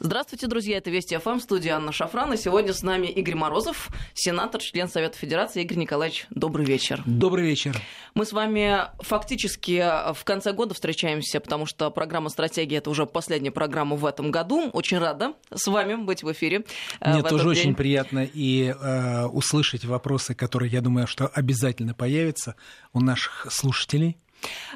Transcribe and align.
Здравствуйте, 0.00 0.46
друзья. 0.46 0.78
Это 0.78 0.90
Вести 0.90 1.16
ФМ, 1.16 1.40
студия 1.40 1.74
Анна 1.74 1.90
Шафран. 1.90 2.32
И 2.32 2.36
сегодня 2.36 2.72
с 2.72 2.82
нами 2.82 3.08
Игорь 3.08 3.34
Морозов, 3.34 3.88
сенатор, 4.14 4.60
член 4.60 4.88
Совета 4.88 5.18
Федерации. 5.18 5.62
Игорь 5.62 5.78
Николаевич, 5.78 6.28
добрый 6.30 6.64
вечер. 6.64 7.02
Добрый 7.04 7.44
вечер. 7.44 7.76
Мы 8.14 8.24
с 8.24 8.32
вами 8.32 8.82
фактически 9.00 9.84
в 10.14 10.22
конце 10.22 10.52
года 10.52 10.74
встречаемся, 10.74 11.40
потому 11.40 11.66
что 11.66 11.90
программа 11.90 12.28
«Стратегия»— 12.28 12.76
это 12.78 12.90
уже 12.90 13.06
последняя 13.06 13.50
программа 13.50 13.96
в 13.96 14.06
этом 14.06 14.30
году. 14.30 14.70
Очень 14.72 14.98
рада 14.98 15.32
с 15.52 15.66
вами 15.66 15.96
быть 15.96 16.22
в 16.22 16.30
эфире. 16.30 16.64
Э, 17.00 17.14
Мне 17.14 17.24
тоже 17.24 17.48
очень 17.48 17.74
приятно 17.74 18.20
и 18.24 18.68
э, 18.68 19.24
услышать 19.26 19.84
вопросы, 19.84 20.32
которые, 20.36 20.70
я 20.70 20.80
думаю, 20.80 21.08
что 21.08 21.26
обязательно 21.26 21.94
появятся 21.94 22.54
у 22.92 23.00
наших 23.00 23.48
слушателей. 23.50 24.16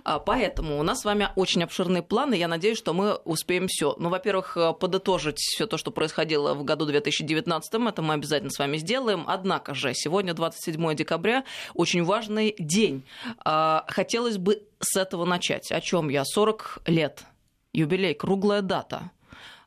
А, 0.05 0.19
поэтому 0.19 0.79
у 0.79 0.83
нас 0.83 1.01
с 1.01 1.05
вами 1.05 1.29
очень 1.37 1.63
обширные 1.63 2.03
планы. 2.03 2.35
Я 2.35 2.49
надеюсь, 2.49 2.79
что 2.79 2.93
мы 2.93 3.15
успеем 3.15 3.69
все. 3.69 3.95
Ну, 3.99 4.09
во-первых, 4.09 4.57
э, 4.57 4.73
подытожить 4.73 5.39
все 5.39 5.67
то, 5.67 5.77
что 5.77 5.91
происходило 5.91 6.55
в 6.55 6.65
году 6.65 6.87
2019. 6.87 7.89
Это 7.89 8.03
мы 8.03 8.15
обязательно 8.15 8.51
с 8.51 8.59
вами 8.59 8.77
сделаем. 8.79 9.25
Однако 9.27 9.75
же, 9.75 9.95
сегодня 9.95 10.35
27 10.35 10.95
декабря, 10.95 11.45
очень 11.75 12.05
важный 12.05 12.55
день. 12.59 13.05
А, 13.45 13.85
хотелось 13.89 14.39
бы 14.39 14.63
с 14.81 14.97
этого 14.97 15.25
начать. 15.25 15.71
О 15.71 15.81
чем 15.81 16.09
я? 16.09 16.25
40 16.25 16.83
лет. 16.87 17.25
Юбилей, 17.73 18.15
круглая 18.15 18.61
дата 18.61 19.11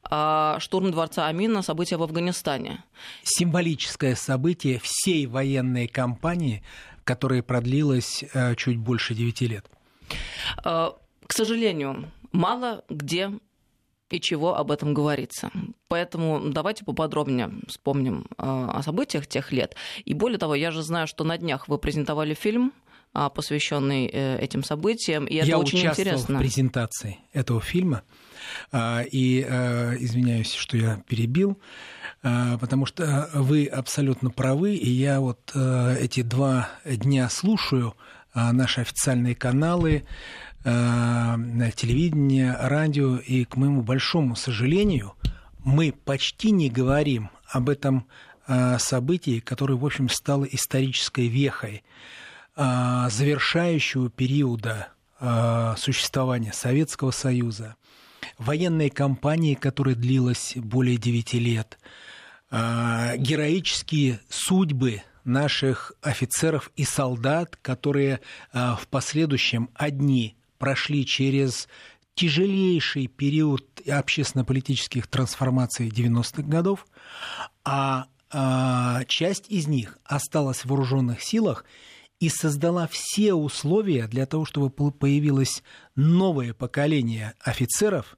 а, 0.09 0.59
штурм 0.59 0.91
дворца 0.91 1.27
Амина, 1.27 1.61
события 1.61 1.97
в 1.97 2.03
Афганистане. 2.03 2.83
Символическое 3.23 4.15
событие 4.15 4.79
всей 4.79 5.25
военной 5.25 5.87
кампании, 5.87 6.63
которая 7.03 7.41
продлилась 7.41 8.23
э, 8.33 8.55
чуть 8.55 8.77
больше 8.77 9.13
9 9.13 9.41
лет. 9.41 9.65
Э, 10.63 10.91
к 11.27 11.33
сожалению, 11.33 12.11
мало 12.31 12.83
где 12.89 13.31
и 14.09 14.21
чего 14.21 14.55
об 14.55 14.71
этом 14.71 14.93
говорится. 14.93 15.51
Поэтому 15.87 16.49
давайте 16.51 16.85
поподробнее 16.85 17.51
вспомним 17.67 18.25
э, 18.37 18.43
о 18.43 18.81
событиях 18.83 19.27
тех 19.27 19.51
лет. 19.51 19.75
И 20.05 20.13
более 20.13 20.37
того, 20.37 20.55
я 20.55 20.71
же 20.71 20.83
знаю, 20.83 21.07
что 21.07 21.23
на 21.23 21.37
днях 21.37 21.67
вы 21.67 21.77
презентовали 21.77 22.33
фильм 22.33 22.71
а, 23.13 23.29
посвященный 23.29 24.09
э, 24.11 24.39
этим 24.39 24.63
событиям. 24.63 25.25
И 25.25 25.35
это 25.35 25.47
я 25.47 25.57
очень 25.57 25.79
участвовал 25.79 26.09
интересно. 26.09 26.35
в 26.35 26.39
презентации 26.39 27.19
этого 27.33 27.61
фильма. 27.61 28.03
А, 28.71 29.03
и 29.09 29.41
извиняюсь, 29.41 30.53
что 30.53 30.77
я 30.77 31.01
перебил, 31.07 31.57
потому 32.21 32.85
что 32.85 33.29
вы 33.33 33.65
абсолютно 33.65 34.29
правы, 34.29 34.75
и 34.75 34.89
я 34.89 35.19
вот 35.19 35.51
эти 35.55 36.21
два 36.21 36.69
дня 36.85 37.29
слушаю 37.29 37.89
а, 37.89 38.15
наши 38.35 38.81
официальные 38.81 39.35
каналы, 39.35 40.03
а, 40.67 41.37
телевидение, 41.75 42.57
радио, 42.59 43.17
и, 43.17 43.45
к 43.45 43.55
моему 43.55 43.83
большому 43.83 44.35
сожалению, 44.35 45.13
мы 45.63 45.91
почти 45.91 46.49
не 46.49 46.69
говорим 46.69 47.29
об 47.47 47.69
этом 47.69 48.07
а, 48.47 48.79
событии, 48.79 49.39
которое, 49.39 49.75
в 49.75 49.85
общем, 49.85 50.09
стало 50.09 50.45
исторической 50.45 51.27
вехой 51.27 51.83
завершающего 52.57 54.09
периода 54.09 54.87
существования 55.77 56.53
Советского 56.53 57.11
Союза, 57.11 57.75
военной 58.37 58.89
кампании, 58.89 59.55
которая 59.55 59.93
длилась 59.93 60.53
более 60.55 60.95
девяти 60.95 61.37
лет, 61.37 61.77
героические 62.49 64.21
судьбы 64.29 65.01
наших 65.25 65.93
офицеров 66.01 66.71
и 66.75 66.83
солдат, 66.83 67.57
которые 67.61 68.21
а, 68.51 68.75
в 68.75 68.87
последующем 68.87 69.69
одни 69.73 70.35
прошли 70.57 71.05
через 71.05 71.67
тяжелейший 72.15 73.07
период 73.07 73.81
общественно-политических 73.87 75.07
трансформаций 75.07 75.89
90-х 75.89 76.43
годов, 76.43 76.87
а, 77.63 78.07
а 78.31 79.03
часть 79.05 79.49
из 79.49 79.67
них 79.67 79.97
осталась 80.05 80.59
в 80.59 80.65
вооруженных 80.65 81.21
силах 81.21 81.65
и 82.19 82.29
создала 82.29 82.87
все 82.87 83.33
условия 83.33 84.07
для 84.07 84.25
того, 84.25 84.45
чтобы 84.45 84.69
появилось 84.69 85.61
новое 85.95 86.53
поколение 86.53 87.33
офицеров, 87.41 88.17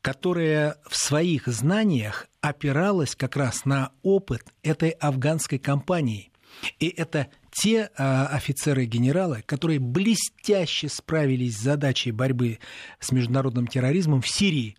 которое 0.00 0.76
в 0.88 0.96
своих 0.96 1.46
знаниях 1.46 2.26
опиралось 2.40 3.14
как 3.14 3.36
раз 3.36 3.64
на 3.64 3.92
опыт 4.02 4.42
этой 4.62 4.90
афганской 4.90 5.58
кампании. 5.58 6.32
И 6.80 6.88
это 6.88 7.28
те 7.50 7.90
а, 7.96 8.26
офицеры 8.26 8.84
и 8.84 8.86
генералы, 8.86 9.42
которые 9.46 9.78
блестяще 9.78 10.88
справились 10.88 11.56
с 11.56 11.62
задачей 11.62 12.10
борьбы 12.10 12.58
с 13.00 13.12
международным 13.12 13.66
терроризмом 13.66 14.22
в 14.22 14.28
Сирии, 14.28 14.76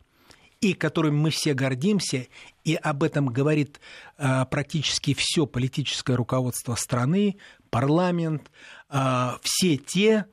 и 0.61 0.73
которым 0.73 1.17
мы 1.17 1.29
все 1.29 1.53
гордимся, 1.53 2.27
и 2.63 2.75
об 2.75 3.03
этом 3.03 3.27
говорит 3.27 3.79
а, 4.17 4.45
практически 4.45 5.13
все 5.13 5.45
политическое 5.45 6.15
руководство 6.15 6.75
страны, 6.75 7.37
парламент, 7.69 8.51
а, 8.89 9.39
все 9.41 9.77
те, 9.77 10.25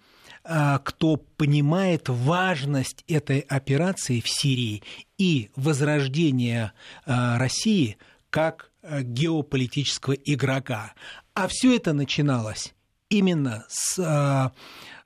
кто 0.85 1.17
понимает 1.17 2.09
важность 2.09 3.03
этой 3.09 3.41
операции 3.41 4.21
в 4.21 4.29
Сирии 4.29 4.85
и 5.19 5.51
возрождения 5.57 6.73
а, 7.05 7.37
России 7.37 7.97
как 8.31 8.71
геополитического 8.89 10.13
игрока. 10.13 10.95
А 11.37 11.47
все 11.49 11.77
это 11.77 11.93
начиналось 11.93 12.75
именно 13.11 13.67
с 13.69 14.53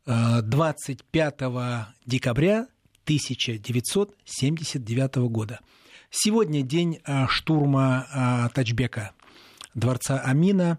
25 0.06 1.34
декабря 2.06 2.68
1979 3.02 5.16
года. 5.28 5.58
Сегодня 6.08 6.62
день 6.62 7.00
штурма 7.28 8.48
Тачбека, 8.54 9.10
дворца 9.74 10.20
Амина. 10.20 10.78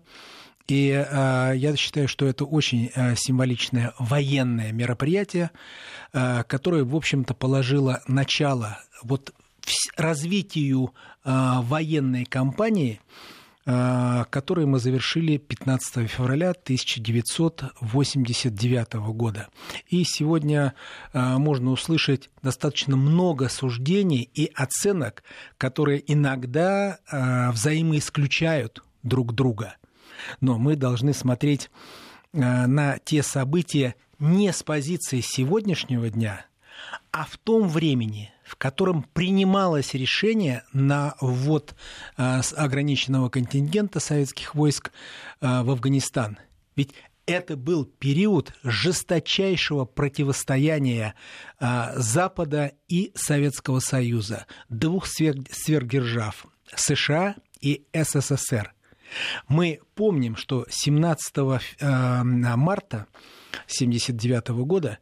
И 0.70 0.86
я 0.86 1.76
считаю, 1.76 2.08
что 2.08 2.28
это 2.28 2.46
очень 2.46 2.90
символичное 3.18 3.94
военное 4.00 4.72
мероприятие, 4.72 5.52
которое, 6.14 6.86
в 6.86 6.96
общем-то, 6.96 7.34
положило 7.34 8.02
начало 8.08 8.80
вот 9.04 9.34
развитию 9.98 10.94
военной 11.26 12.24
кампании, 12.24 13.02
э, 13.66 14.26
которую 14.30 14.68
мы 14.68 14.78
завершили 14.80 15.38
15 15.38 16.10
февраля 16.10 16.52
1989 16.52 18.94
года. 19.14 19.48
И 19.88 20.04
сегодня 20.04 20.74
э, 21.14 21.38
можно 21.38 21.72
услышать 21.72 22.30
достаточно 22.42 22.98
много 22.98 23.48
суждений 23.50 24.30
и 24.34 24.52
оценок, 24.56 25.24
которые 25.58 26.04
иногда 26.12 26.98
э, 27.12 27.52
взаимоисключают 27.52 28.84
друг 29.04 29.34
друга– 29.34 29.76
но 30.40 30.58
мы 30.58 30.76
должны 30.76 31.14
смотреть 31.14 31.70
на 32.34 32.98
те 33.00 33.24
события 33.24 33.96
не 34.20 34.54
с 34.54 34.64
позиции 34.64 35.22
сегодняшнего 35.22 36.10
дня, 36.10 36.46
а 37.12 37.26
в 37.26 37.38
том 37.38 37.68
времени, 37.68 38.32
в 38.52 38.58
котором 38.58 39.04
принималось 39.14 39.94
решение 39.94 40.64
на 40.74 41.16
ввод 41.22 41.74
э, 42.18 42.42
ограниченного 42.58 43.30
контингента 43.30 44.02
советских 44.02 44.56
войск 44.56 44.92
э, 45.40 45.62
в 45.62 45.72
Афганистан. 45.72 46.38
Ведь 46.76 46.94
это 47.26 47.56
был 47.56 47.86
период 47.86 48.54
жесточайшего 48.64 49.86
противостояния 49.86 51.14
Запада 51.60 52.74
и 52.90 53.12
Советского 53.16 53.80
Союза, 53.80 54.48
двух 54.68 55.06
сверхдержав– 55.06 56.48
США 56.76 57.36
и 57.62 57.86
СССР– 57.94 58.74
мы 59.48 59.80
помним, 59.96 60.36
что 60.36 60.66
17 60.70 61.38
э, 61.38 62.24
марта 62.24 63.08
1979 63.68 64.50
года 64.66 65.00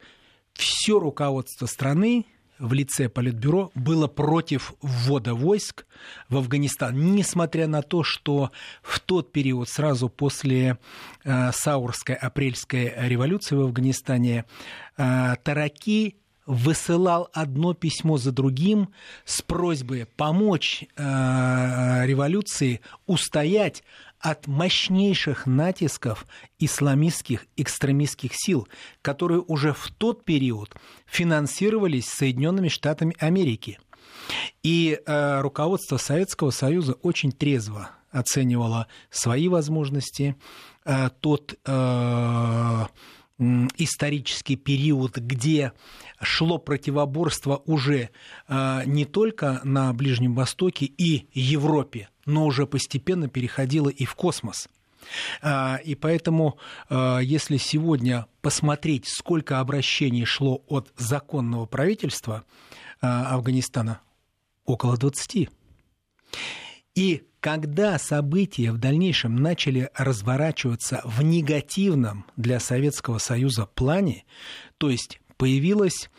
все 0.54 1.00
руководство 1.00 1.66
страны 1.68 2.26
в 2.60 2.74
лице 2.74 3.10
Политбюро 3.10 3.72
было 3.74 4.08
против 4.08 4.74
ввода 4.82 5.34
войск 5.34 5.86
в 6.28 6.38
Афганистан, 6.38 7.14
несмотря 7.16 7.68
на 7.68 7.82
то, 7.82 8.04
что 8.04 8.52
в 8.82 9.00
тот 9.00 9.32
период, 9.32 9.70
сразу 9.70 10.10
после 10.10 10.78
э, 11.24 11.52
Саурской 11.52 12.16
апрельской 12.16 12.94
революции 12.98 13.56
в 13.56 13.62
Афганистане, 13.62 14.46
э, 14.98 15.36
Тараки 15.44 16.18
высылал 16.46 17.30
одно 17.32 17.76
письмо 17.76 18.18
за 18.18 18.32
другим 18.32 18.90
с 19.24 19.44
просьбой 19.44 20.08
помочь 20.18 20.84
э, 20.96 22.06
революции 22.06 22.82
устоять 23.06 23.84
от 24.20 24.48
мощнейших 24.48 25.46
натисков 25.46 26.26
исламистских 26.60 27.48
экстремистских 27.56 28.32
сил, 28.34 28.68
которые 29.02 29.42
уже 29.42 29.74
в 29.74 29.90
тот 29.98 30.26
период 30.26 30.76
финансировались 31.06 32.08
Соединенными 32.08 32.68
Штатами 32.68 33.16
Америки. 33.20 33.80
И 34.64 35.00
э, 35.06 35.42
руководство 35.42 35.98
Советского 35.98 36.52
Союза 36.52 36.94
очень 36.94 37.32
трезво 37.32 37.92
оценивало 38.12 38.88
свои 39.10 39.48
возможности, 39.48 40.36
э, 40.84 41.10
тот 41.22 41.58
э, 41.66 42.86
исторический 43.78 44.58
период, 44.58 45.18
где 45.18 45.72
шло 46.20 46.58
противоборство 46.58 47.64
уже 47.66 48.10
не 48.50 49.06
только 49.06 49.62
на 49.64 49.94
Ближнем 49.94 50.36
Востоке 50.36 50.86
и 50.88 51.30
Европе, 51.32 52.10
но 52.30 52.46
уже 52.46 52.66
постепенно 52.66 53.28
переходило 53.28 53.90
и 53.90 54.06
в 54.06 54.16
космос. 54.16 54.70
И 55.42 55.98
поэтому, 56.00 56.58
если 56.90 57.58
сегодня 57.58 58.28
посмотреть, 58.42 59.08
сколько 59.08 59.60
обращений 59.60 60.26
шло 60.26 60.62
от 60.68 60.92
законного 60.98 61.66
правительства 61.66 62.44
Афганистана, 63.00 64.02
около 64.66 64.98
20. 64.98 65.50
И 66.96 67.24
когда 67.40 67.98
события 67.98 68.72
в 68.72 68.78
дальнейшем 68.78 69.36
начали 69.38 69.90
разворачиваться 69.96 71.02
в 71.06 71.22
негативном 71.24 72.26
для 72.36 72.60
Советского 72.60 73.18
Союза 73.18 73.66
плане, 73.66 74.26
то 74.78 74.90
есть 74.90 75.22
появилась 75.38 76.10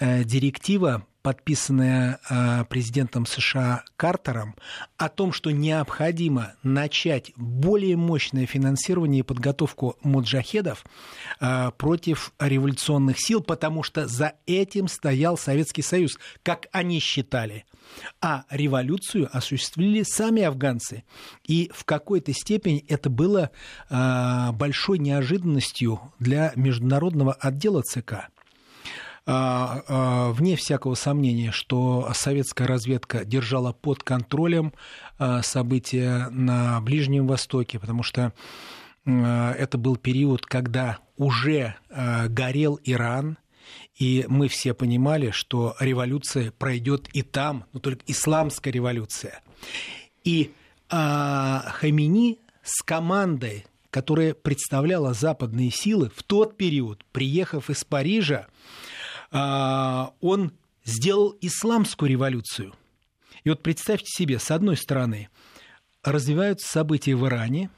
э, 0.00 0.24
директива 0.24 1.06
подписанная 1.24 2.20
э, 2.28 2.66
президентом 2.66 3.24
США 3.24 3.82
Картером, 3.96 4.56
о 4.98 5.08
том, 5.08 5.32
что 5.32 5.50
необходимо 5.52 6.52
начать 6.62 7.32
более 7.34 7.96
мощное 7.96 8.44
финансирование 8.44 9.20
и 9.20 9.22
подготовку 9.22 9.96
муджахедов 10.02 10.84
э, 11.40 11.70
против 11.78 12.34
революционных 12.38 13.18
сил, 13.18 13.42
потому 13.42 13.82
что 13.82 14.06
за 14.06 14.34
этим 14.44 14.86
стоял 14.86 15.38
Советский 15.38 15.80
Союз, 15.80 16.18
как 16.42 16.66
они 16.72 17.00
считали. 17.00 17.64
А 18.20 18.44
революцию 18.50 19.34
осуществили 19.34 20.02
сами 20.02 20.42
афганцы. 20.42 21.04
И 21.42 21.70
в 21.74 21.86
какой-то 21.86 22.34
степени 22.34 22.84
это 22.86 23.08
было 23.08 23.50
э, 23.88 24.52
большой 24.52 24.98
неожиданностью 24.98 26.12
для 26.18 26.52
международного 26.54 27.32
отдела 27.32 27.80
ЦК. 27.80 28.28
А, 29.26 29.82
а, 29.88 30.32
вне 30.32 30.54
всякого 30.54 30.94
сомнения, 30.94 31.50
что 31.50 32.10
советская 32.14 32.68
разведка 32.68 33.24
держала 33.24 33.72
под 33.72 34.02
контролем 34.02 34.74
а, 35.18 35.40
события 35.40 36.28
на 36.30 36.78
Ближнем 36.82 37.26
Востоке, 37.26 37.78
потому 37.78 38.02
что 38.02 38.32
это 39.06 39.76
был 39.76 39.96
период, 39.96 40.46
когда 40.46 40.98
уже 41.18 41.74
горел 41.90 42.80
Иран, 42.84 43.36
и 43.98 44.24
мы 44.28 44.48
все 44.48 44.72
понимали, 44.72 45.30
что 45.30 45.76
революция 45.78 46.52
пройдет 46.52 47.10
и 47.12 47.20
там, 47.20 47.66
но 47.74 47.80
только 47.80 48.02
исламская 48.06 48.72
революция. 48.72 49.42
И 50.24 50.52
Хамини 50.88 52.38
с 52.62 52.80
командой, 52.82 53.66
которая 53.90 54.32
представляла 54.32 55.12
западные 55.12 55.70
силы, 55.70 56.10
в 56.16 56.22
тот 56.22 56.56
период, 56.56 57.04
приехав 57.12 57.68
из 57.68 57.84
Парижа, 57.84 58.46
он 59.30 60.52
сделал 60.84 61.36
исламскую 61.40 62.10
революцию. 62.10 62.74
И 63.44 63.50
вот 63.50 63.62
представьте 63.62 64.06
себе, 64.06 64.38
с 64.38 64.50
одной 64.50 64.76
стороны, 64.76 65.28
развиваются 66.02 66.68
события 66.68 67.14
в 67.14 67.26
Иране, 67.26 67.70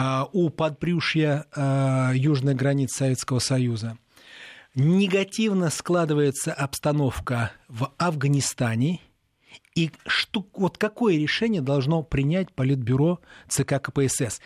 а, 0.00 0.28
у 0.32 0.48
подбрюшья 0.48 1.46
а, 1.52 2.12
южной 2.14 2.54
границы 2.54 2.98
Советского 2.98 3.40
Союза. 3.40 3.98
Негативно 4.76 5.70
складывается 5.70 6.52
обстановка 6.52 7.50
в 7.66 7.92
Афганистане. 7.98 9.00
И 9.74 9.90
что, 10.06 10.46
вот 10.54 10.78
какое 10.78 11.16
решение 11.16 11.62
должно 11.62 12.04
принять 12.04 12.52
Политбюро 12.52 13.20
ЦК 13.48 13.82
КПСС? 13.82 14.40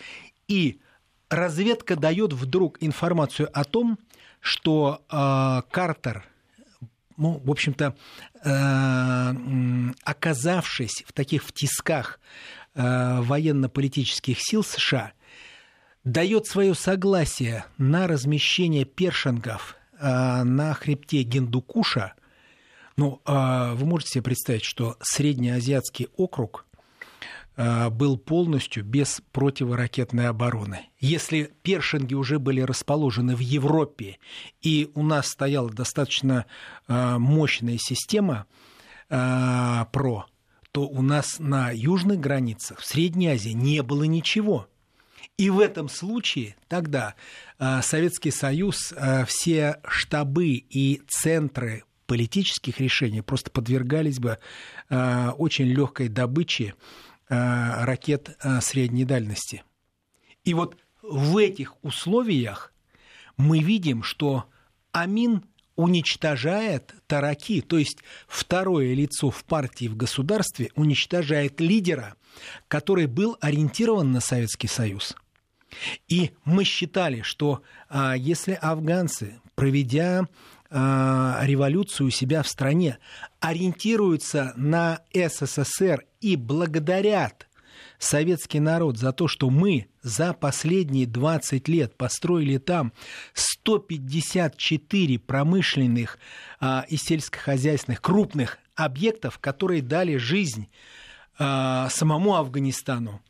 И 0.49 0.81
разведка 1.29 1.97
дает 1.97 2.32
вдруг 2.32 2.82
информацию 2.82 3.50
о 3.53 3.65
том, 3.65 3.99
что 4.43 5.03
э, 5.09 5.62
Картер, 5.71 6.25
ну, 7.17 7.41
в 7.44 7.50
общем-то, 7.50 7.97
э, 8.44 9.33
оказавшись 10.03 11.05
в 11.06 11.12
таких 11.12 11.44
в 11.44 11.53
тисках 11.53 12.19
э, 12.75 13.21
военно-политических 13.21 14.37
сил 14.41 14.65
США, 14.65 15.12
дает 16.03 16.47
свое 16.47 16.75
согласие 16.75 17.65
на 17.79 18.09
размещение 18.09 18.85
першингов 18.85 19.77
э, 20.00 20.43
на 20.43 20.75
хребте 20.75 21.23
Гендукуша. 21.23 22.15
Ну, 22.97 23.23
э, 23.25 23.73
вы 23.75 23.87
можете 23.87 24.15
себе 24.15 24.23
представить, 24.25 24.65
что 24.65 24.97
среднеазиатский 25.00 26.09
округ 26.17 26.67
был 27.57 28.17
полностью 28.17 28.85
без 28.85 29.21
противоракетной 29.33 30.29
обороны. 30.29 30.89
Если 30.99 31.53
першинги 31.63 32.15
уже 32.15 32.39
были 32.39 32.61
расположены 32.61 33.37
в 33.37 33.41
Европе, 33.41 34.19
и 34.63 34.91
у 34.95 35.03
нас 35.03 35.29
стояла 35.29 35.71
достаточно 35.71 36.47
э, 36.89 37.19
мощная 37.19 37.79
система 37.79 38.47
э, 39.11 39.85
ПРО, 39.93 40.27
то 40.73 40.89
у 40.89 41.03
нас 41.03 41.39
на 41.39 41.71
южных 41.71 42.21
границах, 42.21 42.81
в 42.81 42.87
Средней 42.87 43.29
Азии, 43.29 43.51
не 43.51 43.83
было 43.83 44.05
ничего. 44.05 44.69
И 45.37 45.51
в 45.51 45.61
этом 45.61 45.89
случае 45.89 46.57
тогда 46.69 47.15
Советский 47.59 48.31
Союз, 48.31 48.93
все 49.27 49.81
штабы 49.87 50.49
и 50.49 51.03
центры 51.09 51.85
политических 52.07 52.81
решений 52.81 53.21
просто 53.21 53.51
подвергались 53.51 54.19
бы 54.19 54.39
очень 54.89 55.67
легкой 55.67 56.09
добыче 56.09 56.75
Э, 56.75 57.12
ракет 57.34 58.37
э, 58.43 58.61
средней 58.61 59.05
дальности. 59.05 59.64
И 60.44 60.55
вот 60.55 60.76
в 61.02 61.37
этих 61.38 61.75
условиях 61.82 62.73
мы 63.37 63.61
видим, 63.61 64.02
что 64.02 64.44
Амин 64.93 65.44
уничтожает 65.76 66.94
тараки, 67.06 67.61
то 67.61 67.79
есть 67.79 67.99
второе 68.26 68.94
лицо 68.94 69.31
в 69.31 69.44
партии, 69.44 69.88
в 69.88 69.96
государстве, 69.96 70.70
уничтожает 70.75 71.61
лидера, 71.61 72.14
который 72.69 73.06
был 73.06 73.37
ориентирован 73.40 74.12
на 74.12 74.20
Советский 74.20 74.69
Союз. 74.69 75.17
И 76.08 76.32
мы 76.44 76.64
считали, 76.64 77.23
что 77.23 77.62
а, 77.88 78.14
если 78.14 78.52
афганцы, 78.61 79.40
проведя 79.55 80.26
а, 80.70 81.40
революцию 81.43 82.08
у 82.08 82.11
себя 82.11 82.43
в 82.43 82.49
стране, 82.49 82.99
ориентируются 83.40 84.52
на 84.56 85.00
СССР 85.14 86.05
и 86.23 86.37
благодарят 86.37 87.49
советский 87.99 88.61
народ 88.61 88.97
за 88.97 89.13
то, 89.13 89.29
что 89.29 89.51
мы 89.51 89.89
за 90.03 90.33
последние 90.33 91.07
20 91.07 91.69
лет 91.69 91.97
построили 91.97 92.59
там 92.59 92.93
154 93.35 95.19
промышленных 95.19 96.19
а, 96.61 96.85
и 96.89 96.96
сельскохозяйственных 96.96 98.01
крупных 98.01 98.58
объектов, 98.75 99.39
которые 99.39 99.82
дали 99.82 100.17
жизнь 100.17 100.69
а, 101.39 101.89
самому 101.91 102.35
Афганистану, 102.35 103.20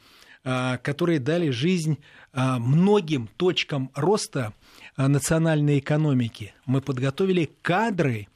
а, 0.45 0.79
которые 0.79 1.19
дали 1.19 1.51
жизнь 1.51 1.99
а, 2.33 2.59
многим 2.59 3.29
точкам 3.37 3.91
роста 3.95 4.53
а, 4.97 5.09
национальной 5.09 5.79
экономики. 5.79 6.55
Мы 6.67 6.81
подготовили 6.81 7.51
кадры 7.63 8.29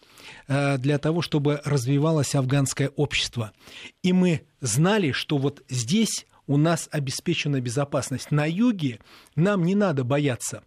для 0.48 0.98
того, 0.98 1.22
чтобы 1.22 1.60
развивалось 1.64 2.34
афганское 2.34 2.90
общество. 2.96 3.52
И 4.02 4.12
мы 4.12 4.42
знали, 4.60 5.12
что 5.12 5.38
вот 5.38 5.62
здесь 5.68 6.26
у 6.46 6.56
нас 6.56 6.88
обеспечена 6.90 7.60
безопасность. 7.60 8.30
На 8.30 8.46
юге 8.46 9.00
нам 9.34 9.64
не 9.64 9.74
надо 9.74 10.04
бояться 10.04 10.62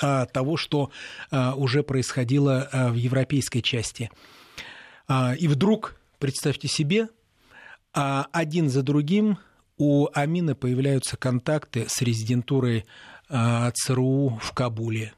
а, 0.00 0.26
того, 0.26 0.56
что 0.56 0.90
а, 1.30 1.54
уже 1.54 1.82
происходило 1.82 2.68
а, 2.72 2.90
в 2.90 2.94
европейской 2.94 3.60
части. 3.60 4.10
И 5.38 5.48
вдруг, 5.48 6.00
представьте 6.18 6.66
себе, 6.66 7.08
один 7.92 8.70
за 8.70 8.82
другим 8.82 9.36
у 9.76 10.08
Амина 10.14 10.54
появляются 10.54 11.18
контакты 11.18 11.84
с 11.90 12.00
резидентурой 12.00 12.86
ЦРУ 13.28 14.38
в 14.40 14.52
Кабуле. 14.54 15.12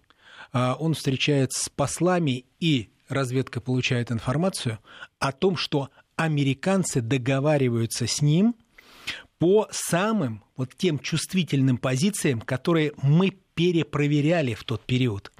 Он 0.52 0.94
встречается 0.94 1.66
с 1.66 1.68
послами 1.68 2.46
и 2.58 2.90
разведка 3.08 3.60
получает 3.60 4.10
информацию 4.10 4.78
о 5.18 5.32
том, 5.32 5.56
что 5.56 5.90
американцы 6.16 7.00
договариваются 7.00 8.06
с 8.06 8.22
ним 8.22 8.56
по 9.38 9.68
самым 9.70 10.42
вот 10.56 10.74
тем 10.76 10.98
чувствительным 10.98 11.78
позициям, 11.78 12.40
которые 12.40 12.92
мы 13.02 13.36
перепроверяли 13.54 14.54
в 14.54 14.64
тот 14.64 14.84
период. 14.84 15.32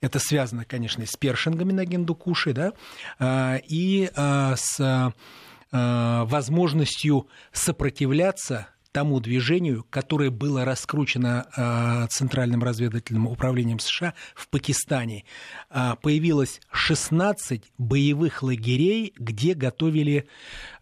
Это 0.00 0.18
связано, 0.18 0.64
конечно, 0.64 1.06
с 1.06 1.16
першингами 1.16 1.72
на 1.72 1.84
Гендукуше, 1.84 2.52
да, 2.52 2.72
а, 3.18 3.58
и 3.66 4.10
а, 4.14 4.54
с 4.56 4.80
а, 4.80 6.24
возможностью 6.24 7.28
сопротивляться 7.52 8.68
тому 8.96 9.20
движению, 9.20 9.84
которое 9.90 10.30
было 10.30 10.64
раскручено 10.64 11.46
э, 11.54 12.06
Центральным 12.08 12.62
разведывательным 12.62 13.26
управлением 13.26 13.78
США 13.78 14.14
в 14.34 14.48
Пакистане. 14.48 15.26
Э, 15.68 15.96
появилось 16.00 16.62
16 16.70 17.72
боевых 17.76 18.42
лагерей, 18.42 19.12
где 19.18 19.52
готовили 19.52 20.26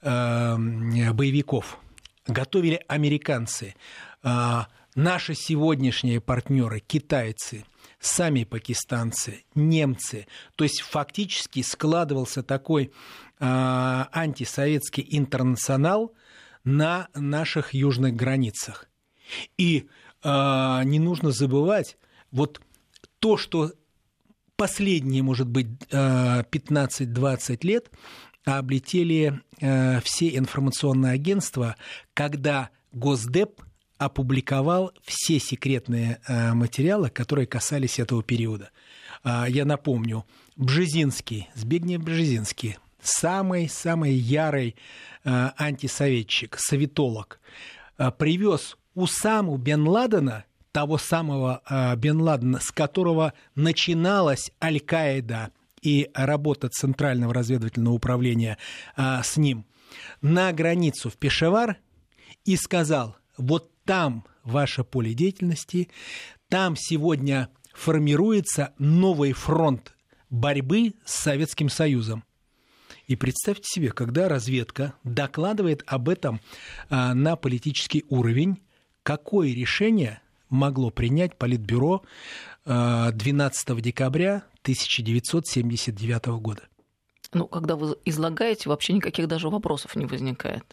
э, 0.02 1.10
боевиков. 1.12 1.80
Готовили 2.28 2.84
американцы. 2.86 3.74
Наши 4.22 5.34
сегодняшние 5.34 6.20
партнеры, 6.20 6.78
китайцы, 6.78 7.64
сами 7.98 8.44
пакистанцы, 8.44 9.42
немцы, 9.56 10.28
то 10.54 10.62
есть 10.62 10.82
фактически 10.82 11.62
складывался 11.62 12.44
такой 12.44 12.92
антисоветский 13.40 15.04
интернационал 15.10 16.14
на 16.64 17.08
наших 17.14 17.74
южных 17.74 18.14
границах. 18.14 18.88
И 19.56 19.88
э, 20.22 20.82
не 20.84 20.98
нужно 20.98 21.30
забывать, 21.30 21.96
вот 22.30 22.60
то, 23.20 23.36
что 23.36 23.72
последние, 24.56 25.22
может 25.22 25.48
быть, 25.48 25.66
15-20 25.90 27.58
лет 27.62 27.90
облетели 28.44 29.40
все 30.02 30.36
информационные 30.36 31.12
агентства, 31.12 31.76
когда 32.12 32.70
Госдеп 32.92 33.62
опубликовал 33.96 34.92
все 35.02 35.38
секретные 35.38 36.20
материалы, 36.28 37.08
которые 37.08 37.46
касались 37.46 37.98
этого 37.98 38.22
периода. 38.22 38.70
Я 39.24 39.64
напомню, 39.64 40.26
Бжезинский, 40.56 41.48
Збигнев 41.54 42.02
Бжезинский, 42.02 42.76
самый-самый 43.04 44.14
ярый 44.14 44.76
антисоветчик, 45.24 46.56
советолог, 46.58 47.40
привез 48.18 48.76
Усаму 48.94 49.56
Бен 49.56 49.86
Ладена– 49.86 50.44
того 50.74 50.98
самого 50.98 51.62
э, 51.70 51.94
Бен 51.94 52.20
Ладена, 52.20 52.58
с 52.58 52.72
которого 52.72 53.32
начиналась 53.54 54.50
Аль-Каида 54.60 55.52
и 55.82 56.10
работа 56.14 56.68
Центрального 56.68 57.32
разведывательного 57.32 57.94
управления 57.94 58.58
э, 58.96 59.20
с 59.22 59.36
ним, 59.36 59.66
на 60.20 60.52
границу 60.52 61.10
в 61.10 61.16
Пешавар 61.16 61.76
и 62.44 62.56
сказал, 62.56 63.16
вот 63.36 63.70
там 63.84 64.24
ваше 64.42 64.82
поле 64.82 65.14
деятельности, 65.14 65.90
там 66.48 66.74
сегодня 66.76 67.50
формируется 67.72 68.74
новый 68.78 69.32
фронт 69.32 69.94
борьбы 70.28 70.94
с 71.04 71.14
Советским 71.14 71.68
Союзом. 71.68 72.24
И 73.06 73.16
представьте 73.16 73.64
себе, 73.66 73.90
когда 73.90 74.28
разведка 74.28 74.94
докладывает 75.04 75.82
об 75.86 76.08
этом 76.08 76.40
а, 76.88 77.14
на 77.14 77.36
политический 77.36 78.04
уровень, 78.08 78.62
какое 79.02 79.52
решение 79.52 80.20
могло 80.48 80.90
принять 80.90 81.36
Политбюро 81.36 82.02
12 82.64 83.70
э, 83.70 83.80
декабря 83.80 84.44
1979 84.62 86.26
года. 86.40 86.62
Ну, 87.32 87.46
когда 87.46 87.76
вы 87.76 87.96
излагаете, 88.04 88.68
вообще 88.68 88.94
никаких 88.94 89.28
даже 89.28 89.48
вопросов 89.50 89.96
не 89.96 90.06
возникает. 90.06 90.64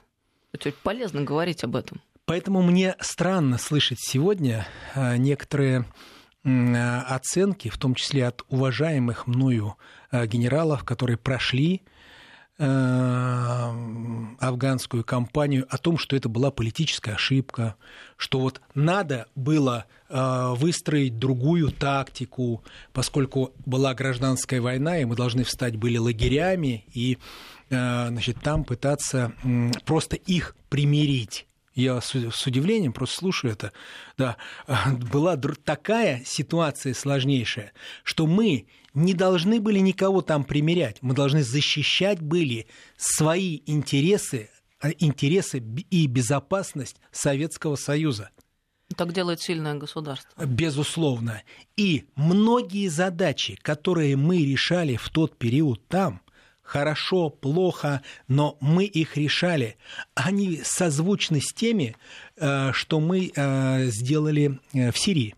Это 0.53 0.71
полезно 0.83 1.21
говорить 1.23 1.63
об 1.63 1.75
этом. 1.75 2.01
Поэтому 2.25 2.61
мне 2.61 2.95
странно 2.99 3.57
слышать 3.57 3.99
сегодня 3.99 4.67
э, 4.95 5.17
некоторые 5.17 5.85
оценки, 6.43 7.69
в 7.69 7.77
том 7.77 7.93
числе 7.93 8.25
от 8.25 8.41
уважаемых 8.49 9.27
мною 9.27 9.75
э, 10.11 10.25
генералов, 10.25 10.83
которые 10.83 11.17
прошли 11.17 11.83
афганскую 14.39 15.03
кампанию 15.03 15.65
о 15.69 15.77
том, 15.79 15.97
что 15.97 16.15
это 16.15 16.29
была 16.29 16.51
политическая 16.51 17.13
ошибка, 17.13 17.75
что 18.17 18.39
вот 18.39 18.61
надо 18.75 19.25
было 19.35 19.85
э, 20.09 20.53
выстроить 20.57 21.17
другую 21.17 21.71
тактику, 21.71 22.63
поскольку 22.93 23.51
была 23.65 23.95
гражданская 23.95 24.61
война, 24.61 24.99
и 24.99 25.05
мы 25.05 25.15
должны 25.15 25.43
встать 25.43 25.75
были 25.75 25.97
лагерями 25.97 26.85
и 26.93 27.17
э, 27.69 28.07
значит, 28.09 28.39
там 28.41 28.63
пытаться 28.63 29.33
просто 29.85 30.15
их 30.15 30.55
примирить. 30.69 31.47
Я 31.73 32.01
с 32.01 32.45
удивлением 32.45 32.93
просто 32.93 33.17
слушаю 33.17 33.53
это. 33.53 33.71
Да, 34.17 34.37
была 35.11 35.35
такая 35.37 36.21
ситуация 36.25 36.93
сложнейшая, 36.93 37.71
что 38.03 38.27
мы 38.27 38.67
не 38.93 39.13
должны 39.13 39.59
были 39.59 39.79
никого 39.79 40.21
там 40.21 40.43
примерять. 40.43 40.97
Мы 41.01 41.13
должны 41.13 41.43
защищать 41.43 42.21
были 42.21 42.67
свои 42.97 43.61
интересы, 43.65 44.49
а, 44.79 44.89
интересы 44.99 45.59
и 45.59 46.07
безопасность 46.07 46.97
Советского 47.11 47.75
Союза. 47.75 48.29
Так 48.95 49.13
делает 49.13 49.41
сильное 49.41 49.75
государство. 49.75 50.45
Безусловно. 50.45 51.43
И 51.77 52.05
многие 52.15 52.89
задачи, 52.89 53.57
которые 53.61 54.17
мы 54.17 54.43
решали 54.43 54.97
в 54.97 55.09
тот 55.09 55.37
период 55.37 55.87
там, 55.87 56.21
хорошо, 56.61 57.29
плохо, 57.29 58.01
но 58.27 58.57
мы 58.59 58.85
их 58.85 59.17
решали. 59.17 59.77
Они 60.13 60.61
созвучны 60.63 61.39
с 61.41 61.53
теми, 61.53 61.95
э, 62.37 62.71
что 62.73 62.99
мы 62.99 63.31
э, 63.33 63.85
сделали 63.85 64.59
э, 64.73 64.91
в 64.91 64.97
Сирии 64.97 65.35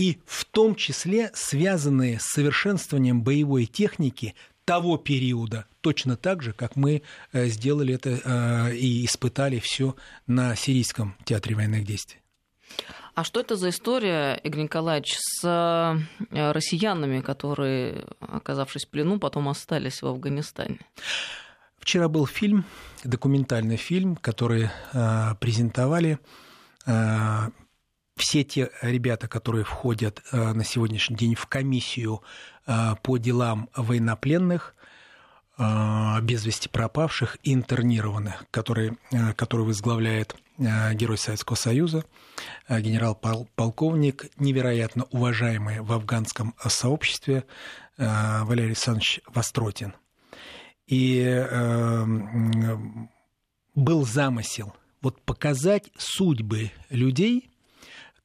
и 0.00 0.18
в 0.24 0.46
том 0.46 0.76
числе 0.76 1.30
связанные 1.34 2.18
с 2.18 2.22
совершенствованием 2.22 3.22
боевой 3.22 3.66
техники 3.66 4.34
того 4.64 4.96
периода, 4.96 5.66
точно 5.82 6.16
так 6.16 6.42
же, 6.42 6.54
как 6.54 6.74
мы 6.74 7.02
э, 7.32 7.48
сделали 7.48 7.94
это 7.94 8.10
э, 8.10 8.76
и 8.76 9.04
испытали 9.04 9.58
все 9.58 9.94
на 10.26 10.56
Сирийском 10.56 11.16
театре 11.24 11.54
военных 11.54 11.84
действий. 11.84 12.20
А 13.14 13.24
что 13.24 13.40
это 13.40 13.56
за 13.56 13.68
история, 13.68 14.40
Игорь 14.42 14.62
Николаевич, 14.62 15.16
с 15.18 15.44
э, 15.44 16.50
россиянами, 16.52 17.20
которые, 17.20 18.06
оказавшись 18.20 18.86
в 18.86 18.88
плену, 18.88 19.18
потом 19.18 19.50
остались 19.50 20.00
в 20.00 20.06
Афганистане? 20.06 20.78
Вчера 21.78 22.08
был 22.08 22.26
фильм, 22.26 22.64
документальный 23.04 23.76
фильм, 23.76 24.16
который 24.16 24.70
презентовали 24.92 26.18
все 28.20 28.44
те 28.44 28.70
ребята, 28.82 29.26
которые 29.28 29.64
входят 29.64 30.22
э, 30.30 30.52
на 30.52 30.62
сегодняшний 30.62 31.16
день 31.16 31.34
в 31.34 31.46
комиссию 31.46 32.22
э, 32.66 32.94
по 33.02 33.16
делам 33.16 33.68
военнопленных, 33.74 34.74
э, 35.58 36.20
без 36.22 36.44
вести 36.44 36.68
пропавших 36.68 37.38
и 37.42 37.54
интернированных, 37.54 38.44
который, 38.50 38.98
который 39.36 39.64
возглавляет 39.66 40.36
герой 40.58 41.16
Советского 41.16 41.56
Союза, 41.56 42.04
генерал-полковник, 42.68 44.26
невероятно 44.36 45.04
уважаемый 45.10 45.80
в 45.80 45.90
афганском 45.90 46.54
сообществе 46.68 47.44
Валерий 47.96 48.66
Александрович 48.66 49.22
Востротин. 49.26 49.94
И 50.86 51.24
был 53.74 54.04
замысел 54.04 54.74
вот 55.00 55.22
показать 55.22 55.90
судьбы 55.96 56.72
людей, 56.90 57.50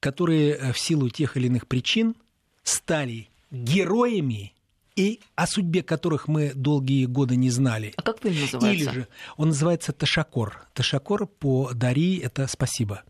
которые 0.06 0.52
э, 0.52 0.72
в 0.72 0.78
силу 0.78 1.10
тех 1.10 1.36
или 1.36 1.48
иных 1.48 1.66
причин 1.66 2.14
стали 2.62 3.28
героями 3.50 4.54
и 4.94 5.18
о 5.34 5.48
судьбе 5.48 5.82
которых 5.82 6.28
мы 6.28 6.52
долгие 6.54 7.06
годы 7.06 7.34
не 7.34 7.50
знали. 7.50 7.92
А 7.96 8.02
как 8.02 8.20
фильм 8.20 8.40
называется? 8.40 8.84
Или 8.84 8.88
же 8.88 9.08
он 9.36 9.48
называется 9.48 9.92
Ташакор. 9.92 10.68
Ташакор 10.74 11.26
по 11.26 11.72
Дари 11.74 12.18
это 12.18 12.46
спасибо. 12.46 13.02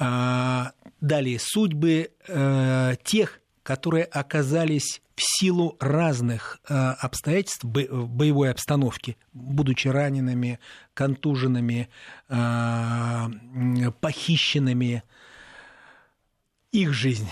А, 0.00 0.72
далее 1.00 1.38
судьбы 1.38 2.10
э, 2.26 2.96
тех, 3.04 3.40
которые 3.62 4.04
оказались 4.04 5.00
в 5.14 5.20
силу 5.22 5.76
разных 5.78 6.58
э, 6.68 6.74
обстоятельств 6.74 7.62
в 7.62 8.08
боевой 8.08 8.50
обстановке, 8.50 9.16
будучи 9.32 9.86
ранеными, 9.86 10.58
контуженными, 10.94 11.88
похищенными, 14.00 15.04
их 16.72 16.92
жизнь 16.92 17.28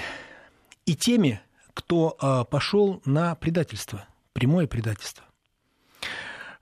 и 0.86 0.94
теми, 0.94 1.40
кто 1.74 2.16
а, 2.18 2.44
пошел 2.44 3.02
на 3.04 3.34
предательство, 3.34 4.06
прямое 4.32 4.66
предательство. 4.66 5.24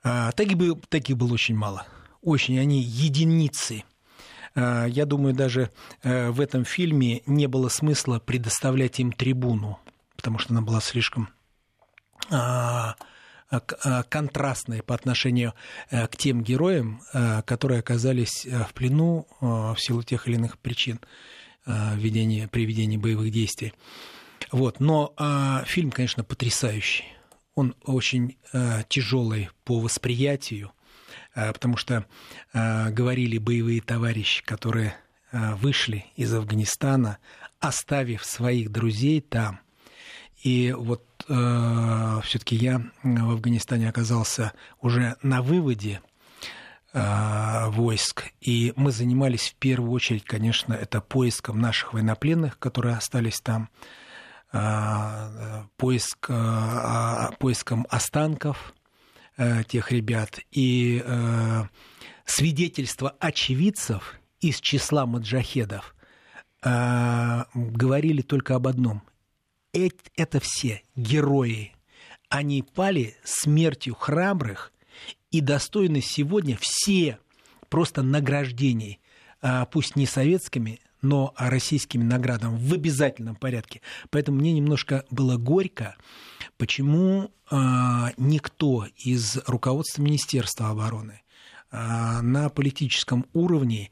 А, 0.03 0.33
таких, 0.33 0.57
бы, 0.57 0.81
таких 0.89 1.17
было 1.17 1.33
очень 1.33 1.55
мало. 1.55 1.87
Очень, 2.21 2.59
они 2.59 2.83
единицы. 2.83 3.85
А, 4.55 4.87
я 4.87 5.07
думаю, 5.07 5.35
даже 5.35 5.71
в 6.03 6.41
этом 6.41 6.65
фильме 6.65 7.23
не 7.27 7.47
было 7.47 7.69
смысла 7.69 8.19
предоставлять 8.19 8.99
им 8.99 9.13
трибуну, 9.13 9.79
потому 10.17 10.39
что 10.39 10.53
она 10.53 10.63
была 10.63 10.81
слишком 10.81 11.29
контрастной 14.09 14.83
по 14.83 14.95
отношению 14.95 15.53
к 15.91 16.17
тем 16.17 16.43
героям, 16.43 17.03
которые 17.45 17.81
оказались 17.81 18.47
в 18.47 18.73
плену 18.73 19.29
в 19.41 19.77
силу 19.79 20.03
тех 20.03 20.27
или 20.27 20.37
иных 20.37 20.59
причин. 20.59 20.99
Э, 21.67 21.97
ведения, 21.97 22.47
при 22.47 22.67
ведении 22.67 22.99
боевых 22.99 23.31
действий. 23.31 23.73
Вот. 24.53 24.81
Но 24.81 25.15
а, 25.17 25.65
фильм, 25.65 25.91
конечно, 25.91 26.23
потрясающий. 26.23 27.05
Он 27.55 27.75
очень 27.85 28.37
а, 28.53 28.83
тяжелый 28.83 29.49
по 29.65 29.81
восприятию, 29.81 30.73
а, 31.35 31.55
потому 31.55 31.79
что 31.79 32.05
а, 32.53 32.91
говорили 32.91 33.39
боевые 33.39 33.81
товарищи, 33.81 34.45
которые 34.45 34.95
а, 35.33 35.57
вышли 35.57 36.05
из 36.17 36.35
Афганистана, 36.35 37.17
оставив 37.61 38.27
своих 38.27 38.71
друзей 38.71 39.23
там. 39.23 39.61
И 40.43 40.75
вот 40.77 41.03
э, 41.27 42.21
все-таки 42.25 42.55
я 42.55 42.83
в 43.03 43.31
Афганистане 43.31 43.89
оказался 43.89 44.53
уже 44.83 45.17
на 45.23 45.41
выводе 45.41 46.03
войск. 46.95 48.31
И 48.41 48.73
мы 48.77 48.93
занимались 48.93 49.51
в 49.51 49.57
первую 49.57 49.91
очередь, 49.91 50.25
конечно, 50.25 50.73
это 50.73 51.01
поиском 51.01 51.59
наших 51.59 51.93
военнопленных, 51.93 52.59
которые 52.59 52.97
остались 52.97 53.41
там, 53.41 53.69
поиск, 55.77 56.31
поиском 57.39 57.87
останков 57.91 58.73
тех 59.67 59.91
ребят. 59.91 60.39
И 60.53 61.05
свидетельства 62.25 63.17
очевидцев 63.19 64.15
из 64.41 64.61
числа 64.61 65.05
маджахедов 65.05 65.97
говорили 66.63 68.23
только 68.23 68.55
об 68.55 68.69
одном. 68.69 69.03
Это 69.73 70.39
все 70.39 70.83
герои 70.95 71.75
они 72.29 72.63
пали 72.63 73.17
смертью 73.23 73.95
храбрых 73.95 74.73
и 75.35 75.41
достойны 75.41 76.01
сегодня 76.01 76.57
все 76.61 77.19
просто 77.69 78.03
награждений, 78.03 79.01
а, 79.43 79.65
пусть 79.65 79.97
не 79.97 80.07
советскими, 80.07 80.79
но 81.03 81.35
российскими 81.37 82.05
наградами 82.05 82.57
в 82.57 82.73
обязательном 82.73 83.35
порядке. 83.35 83.81
Поэтому 84.11 84.39
мне 84.39 84.53
немножко 84.53 85.05
было 85.11 85.37
горько, 85.37 85.97
почему 86.57 87.33
а, 87.51 88.13
никто 88.17 88.87
из 88.97 89.39
руководства 89.49 90.03
Министерства 90.03 90.71
обороны 90.71 91.23
а, 91.73 92.23
на 92.23 92.49
политическом 92.49 93.27
уровне 93.33 93.91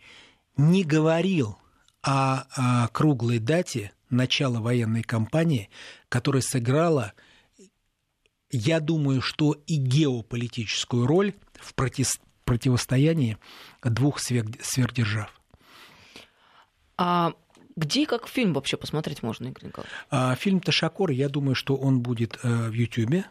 не 0.56 0.84
говорил 0.84 1.58
о 2.04 2.88
круглой 2.92 3.40
дате 3.40 3.92
начала 4.10 4.60
военной 4.60 5.02
кампании, 5.02 5.70
которая 6.08 6.42
сыграла 6.42 7.14
я 8.52 8.80
думаю, 8.80 9.20
что 9.20 9.52
и 9.66 9.76
геополитическую 9.76 11.06
роль 11.06 11.34
в 11.54 11.74
против... 11.74 12.12
противостоянии 12.44 13.38
двух 13.82 14.20
сверхдержав. 14.20 15.40
А 16.96 17.32
где 17.74 18.02
и 18.02 18.06
как 18.06 18.28
фильм 18.28 18.52
вообще 18.52 18.76
посмотреть 18.76 19.22
можно, 19.22 19.46
Игорь 19.46 19.66
Николаевич? 19.66 19.92
А, 20.10 20.34
фильм 20.34 20.60
«Ташакор», 20.60 21.10
я 21.10 21.28
думаю, 21.28 21.54
что 21.54 21.76
он 21.76 22.00
будет 22.00 22.38
э, 22.42 22.68
в 22.68 22.72
Ютьюбе. 22.72 23.24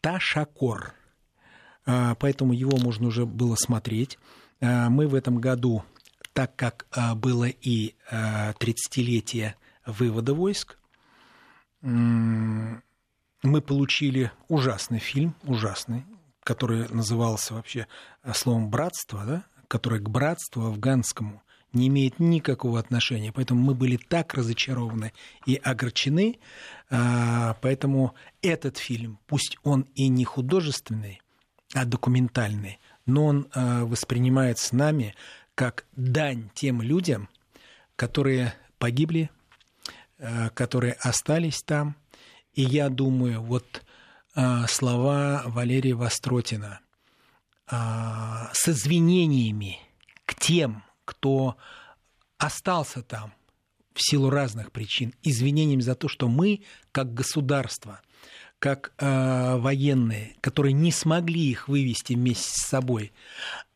«Ташакор». 0.00 0.94
А, 1.84 2.14
поэтому 2.14 2.52
его 2.52 2.76
можно 2.78 3.08
уже 3.08 3.26
было 3.26 3.56
смотреть. 3.56 4.18
А, 4.60 4.88
мы 4.88 5.08
в 5.08 5.14
этом 5.14 5.38
году, 5.38 5.84
так 6.32 6.54
как 6.54 6.86
а, 6.92 7.14
было 7.14 7.46
и 7.48 7.94
а, 8.10 8.52
30-летие 8.52 9.54
вывода 9.84 10.34
войск, 10.34 10.78
мы 13.46 13.62
получили 13.62 14.30
ужасный 14.48 14.98
фильм, 14.98 15.34
ужасный, 15.44 16.04
который 16.42 16.88
назывался 16.88 17.54
вообще 17.54 17.86
э, 18.22 18.32
словом 18.34 18.68
«братство», 18.70 19.24
да, 19.24 19.44
которое 19.68 20.00
к 20.00 20.08
братству 20.08 20.66
афганскому 20.66 21.42
не 21.72 21.88
имеет 21.88 22.18
никакого 22.18 22.78
отношения. 22.78 23.32
Поэтому 23.32 23.60
мы 23.60 23.74
были 23.74 23.96
так 23.96 24.34
разочарованы 24.34 25.12
и 25.44 25.56
огорчены. 25.56 26.38
А, 26.88 27.56
поэтому 27.60 28.14
этот 28.40 28.78
фильм, 28.78 29.18
пусть 29.26 29.58
он 29.62 29.82
и 29.94 30.08
не 30.08 30.24
художественный, 30.24 31.20
а 31.74 31.84
документальный, 31.84 32.78
но 33.04 33.26
он 33.26 33.48
э, 33.54 33.84
воспринимается 33.84 34.74
нами 34.76 35.14
как 35.54 35.84
дань 35.96 36.50
тем 36.54 36.80
людям, 36.80 37.28
которые 37.96 38.54
погибли, 38.78 39.30
э, 40.18 40.50
которые 40.50 40.94
остались 40.94 41.62
там– 41.62 41.96
и 42.56 42.62
я 42.62 42.88
думаю, 42.88 43.42
вот 43.42 43.84
а, 44.34 44.66
слова 44.66 45.42
Валерия 45.46 45.94
Востротина 45.94 46.80
а, 47.68 48.50
с 48.52 48.68
извинениями 48.68 49.78
к 50.24 50.34
тем, 50.34 50.82
кто 51.04 51.56
остался 52.38 53.02
там 53.02 53.32
в 53.92 54.00
силу 54.02 54.30
разных 54.30 54.72
причин, 54.72 55.14
извинениями 55.22 55.80
за 55.80 55.94
то, 55.94 56.08
что 56.08 56.28
мы, 56.28 56.62
как 56.92 57.14
государство, 57.14 58.00
как 58.58 58.92
э, 58.98 59.56
военные, 59.56 60.36
которые 60.40 60.72
не 60.72 60.92
смогли 60.92 61.50
их 61.50 61.68
вывести 61.68 62.12
вместе 62.12 62.50
с 62.50 62.66
собой, 62.66 63.12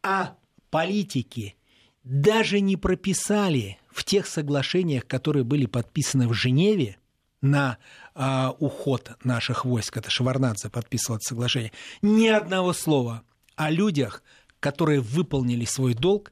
а 0.03 0.37
политики 0.71 1.57
даже 2.05 2.61
не 2.61 2.77
прописали 2.77 3.79
в 3.91 4.05
тех 4.05 4.27
соглашениях, 4.27 5.07
которые 5.07 5.45
были 5.45 5.67
подписаны 5.67 6.29
в 6.29 6.35
Женеве, 6.35 6.99
на 7.43 7.79
а, 8.23 8.55
уход 8.59 9.13
наших 9.25 9.65
войск, 9.65 9.97
это 9.97 10.11
Шеварнадзе 10.11 10.69
подписывал 10.69 11.17
это 11.17 11.27
соглашение, 11.27 11.73
ни 12.03 12.29
одного 12.29 12.75
слова 12.75 13.23
о 13.57 13.71
людях, 13.71 14.23
которые 14.61 15.01
выполнили 15.01 15.65
свой 15.65 15.95
долг 15.95 16.31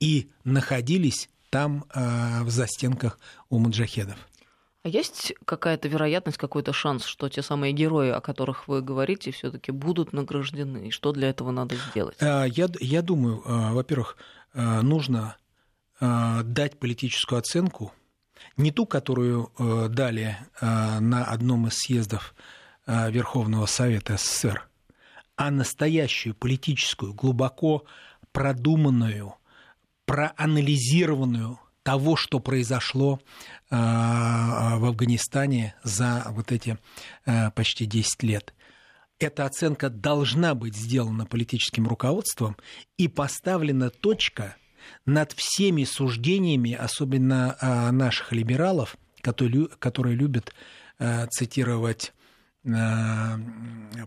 и 0.00 0.30
находились 0.44 1.28
там 1.50 1.84
а, 1.90 2.42
в 2.42 2.48
застенках 2.48 3.18
у 3.50 3.58
муджахедов. 3.58 4.16
А 4.82 4.88
есть 4.88 5.34
какая-то 5.44 5.88
вероятность, 5.88 6.38
какой-то 6.38 6.72
шанс, 6.72 7.04
что 7.04 7.28
те 7.28 7.42
самые 7.42 7.74
герои, 7.74 8.08
о 8.08 8.22
которых 8.22 8.66
вы 8.66 8.80
говорите, 8.80 9.30
все-таки 9.30 9.72
будут 9.72 10.14
награждены? 10.14 10.88
И 10.88 10.90
что 10.90 11.12
для 11.12 11.28
этого 11.28 11.50
надо 11.50 11.76
сделать? 11.90 12.16
А, 12.18 12.46
я, 12.46 12.66
я 12.80 13.02
думаю, 13.02 13.42
а, 13.44 13.74
во-первых, 13.74 14.16
нужно 14.54 15.36
дать 16.00 16.78
политическую 16.78 17.38
оценку 17.38 17.92
не 18.56 18.70
ту, 18.70 18.86
которую 18.86 19.52
э, 19.58 19.88
дали 19.88 20.36
э, 20.60 21.00
на 21.00 21.24
одном 21.24 21.66
из 21.66 21.74
съездов 21.74 22.34
э, 22.86 23.10
Верховного 23.10 23.66
Совета 23.66 24.16
СССР, 24.16 24.68
а 25.36 25.50
настоящую 25.50 26.34
политическую, 26.34 27.12
глубоко 27.14 27.84
продуманную, 28.32 29.34
проанализированную 30.06 31.58
того, 31.82 32.16
что 32.16 32.40
произошло 32.40 33.20
в 33.70 34.84
Афганистане 34.88 35.74
за 35.84 36.26
вот 36.30 36.50
эти 36.50 36.78
почти 37.54 37.86
10 37.86 38.22
лет. 38.24 38.54
Эта 39.20 39.44
оценка 39.44 39.88
должна 39.88 40.54
быть 40.56 40.76
сделана 40.76 41.26
политическим 41.26 41.86
руководством 41.86 42.56
и 42.96 43.06
поставлена 43.06 43.90
точка– 43.90 44.56
над 45.06 45.32
всеми 45.32 45.84
суждениями, 45.84 46.72
особенно 46.72 47.56
а, 47.60 47.92
наших 47.92 48.32
либералов, 48.32 48.96
которые, 49.20 50.16
любят 50.16 50.52
а, 50.98 51.26
цитировать 51.26 52.12
а, 52.64 53.38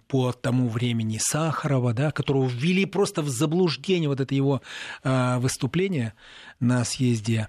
по 0.07 0.31
тому 0.33 0.67
времени 0.67 1.19
Сахарова, 1.21 1.93
да, 1.93 2.11
которого 2.11 2.47
ввели 2.47 2.85
просто 2.85 3.21
в 3.21 3.29
заблуждение 3.29 4.09
вот 4.09 4.19
это 4.19 4.35
его 4.35 4.61
выступление 5.03 6.13
на 6.59 6.83
съезде. 6.83 7.47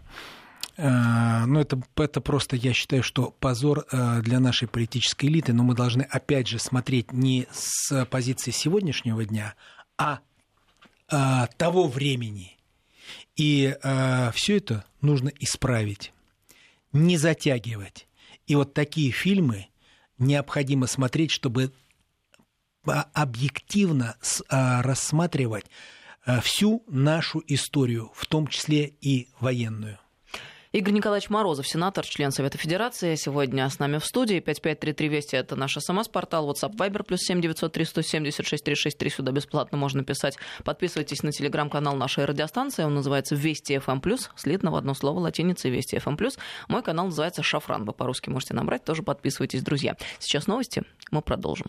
Ну, 0.77 1.59
это, 1.61 1.83
это 1.97 2.21
просто, 2.23 2.57
я 2.57 2.73
считаю, 2.73 3.03
что 3.03 3.35
позор 3.39 3.85
для 4.23 4.41
нашей 4.41 4.67
политической 4.67 5.27
элиты, 5.27 5.53
но 5.53 5.63
мы 5.63 5.75
должны, 5.75 6.03
опять 6.03 6.49
же, 6.49 6.59
смотреть 6.59 7.13
не 7.13 7.47
с 7.53 8.07
позиции 8.07 8.51
сегодняшнего 8.51 9.25
дня, 9.27 9.55
а 9.99 10.21
того 11.59 11.89
времени, 11.89 12.57
и 13.37 13.77
э, 13.83 14.31
все 14.33 14.57
это 14.57 14.85
нужно 15.01 15.31
исправить, 15.41 16.13
не 16.93 17.17
затягивать. 17.17 18.07
И 18.47 18.55
вот 18.55 18.75
такие 18.75 19.13
фильмы 19.13 19.69
необходимо 20.19 20.87
смотреть, 20.87 21.31
чтобы 21.31 21.73
объективно 22.85 24.17
а, 24.49 24.83
рассматривать 24.83 25.67
а, 26.25 26.41
всю 26.41 26.83
нашу 26.87 27.43
историю, 27.47 28.11
в 28.15 28.27
том 28.27 28.47
числе 28.47 28.95
и 29.01 29.29
военную. 29.41 29.99
Игорь 30.73 30.93
Николаевич 30.95 31.31
Морозов, 31.31 31.67
сенатор, 31.67 32.07
член 32.07 32.31
Совета 32.31 32.57
Федерации, 32.57 33.17
сегодня 33.17 33.69
с 33.69 33.81
нами 33.81 33.99
в 33.99 34.05
студии. 34.05 34.39
5533 34.39 35.09
Вести– 35.09 35.37
это 35.37 35.57
наш 35.57 35.77
СМС-портал, 35.77 36.49
WhatsApp, 36.49 36.77
Viber, 36.77 37.03
плюс 37.03 37.23
7903 37.23 37.85
176 37.85 38.65
363. 38.65 39.11
Сюда 39.11 39.33
бесплатно 39.33 39.77
можно 39.77 40.05
писать. 40.05 40.39
Подписывайтесь 40.63 41.25
на 41.25 41.33
телеграм-канал 41.33 41.97
нашей 41.97 42.25
радиостанции. 42.25 42.85
Он 42.85 42.95
называется 42.95 43.35
Вести 43.35 43.75
FM+, 43.75 44.01
эм 44.01 44.19
слитно 44.37 44.71
в 44.71 44.77
одно 44.77 44.95
слово 44.95 45.19
латиницей 45.19 45.73
Вести 45.73 45.97
FM+. 45.97 46.17
Эм 46.23 46.31
Мой 46.69 46.85
канал 46.85 47.07
называется 47.07 47.43
Шафран. 47.43 47.85
Вы 47.85 47.93
по-русски 47.93 48.31
можете 48.31 48.55
набрать. 48.55 48.85
Тоже 48.85 49.03
подписывайтесь, 49.03 49.63
друзья. 49.63 49.97
Сейчас 50.21 50.47
новости. 50.47 50.85
Мы 51.11 51.21
продолжим. 51.21 51.67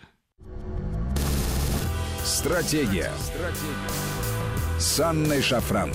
Стратегия. 2.23 3.11
Стратегия. 3.17 4.77
С 4.77 4.99
Анной 4.99 5.41
Шафран. 5.41 5.91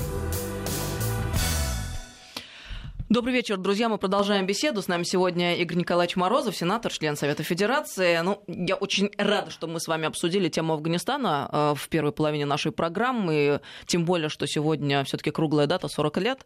Добрый 3.08 3.34
вечер, 3.34 3.56
друзья. 3.56 3.88
Мы 3.88 3.98
продолжаем 3.98 4.46
беседу. 4.46 4.82
С 4.82 4.88
нами 4.88 5.04
сегодня 5.04 5.54
Игорь 5.58 5.78
Николаевич 5.78 6.16
Морозов, 6.16 6.56
сенатор, 6.56 6.92
член 6.92 7.16
Совета 7.16 7.44
Федерации. 7.44 8.18
Ну, 8.18 8.42
я 8.48 8.74
очень 8.74 9.12
рада, 9.16 9.52
что 9.52 9.68
мы 9.68 9.78
с 9.78 9.86
вами 9.86 10.06
обсудили 10.06 10.48
тему 10.48 10.72
Афганистана 10.72 11.48
э, 11.52 11.74
в 11.76 11.88
первой 11.88 12.10
половине 12.10 12.46
нашей 12.46 12.72
программы. 12.72 13.60
Тем 13.86 14.04
более, 14.04 14.28
что 14.28 14.48
сегодня 14.48 15.04
все 15.04 15.18
таки 15.18 15.30
круглая 15.30 15.68
дата, 15.68 15.86
40 15.86 16.16
лет. 16.16 16.44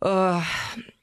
Э, 0.00 0.40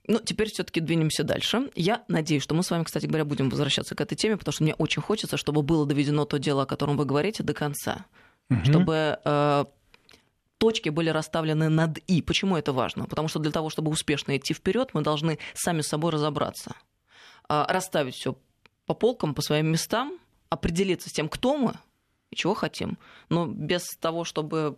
ну, 0.08 0.20
теперь 0.20 0.50
все-таки 0.50 0.82
двинемся 0.82 1.24
дальше. 1.24 1.72
Я 1.76 2.04
надеюсь, 2.10 2.44
что 2.44 2.54
мы 2.54 2.62
с 2.62 2.70
вами, 2.70 2.84
кстати 2.84 3.06
говоря, 3.06 3.24
будем 3.24 3.50
возвращаться 3.50 3.96
к 3.96 4.02
этой 4.02 4.16
теме, 4.16 4.36
потому 4.36 4.52
что 4.52 4.64
мне 4.64 4.74
очень 4.74 5.02
хочется, 5.02 5.38
чтобы 5.38 5.62
было 5.62 5.86
доведено 5.86 6.26
то 6.26 6.38
дело, 6.38 6.64
о 6.64 6.66
котором 6.66 6.98
вы 6.98 7.06
говорите, 7.06 7.44
до 7.44 7.54
конца. 7.54 8.08
Угу. 8.50 8.66
Чтобы 8.66 9.20
э, 9.24 9.66
точки 10.60 10.90
были 10.90 11.10
расставлены 11.10 11.70
над 11.70 11.98
«и». 11.98 12.22
Почему 12.22 12.56
это 12.58 12.72
важно? 12.72 13.06
Потому 13.06 13.28
что 13.28 13.40
для 13.40 13.52
того, 13.52 13.70
чтобы 13.70 13.90
успешно 13.90 14.38
идти 14.38 14.54
вперед, 14.54 14.92
мы 14.94 15.02
должны 15.02 15.40
сами 15.56 15.82
с 15.82 15.88
собой 15.88 16.12
разобраться, 16.12 16.76
а, 17.48 17.66
расставить 17.68 18.16
все 18.16 18.38
по 18.86 18.94
полкам, 18.94 19.34
по 19.34 19.42
своим 19.42 19.72
местам, 19.72 20.20
определиться 20.50 21.10
с 21.10 21.14
тем, 21.14 21.30
кто 21.30 21.58
мы 21.58 21.74
и 22.30 22.36
чего 22.36 22.54
хотим. 22.54 22.98
Но 23.30 23.48
без 23.48 23.88
того, 24.00 24.24
чтобы 24.24 24.78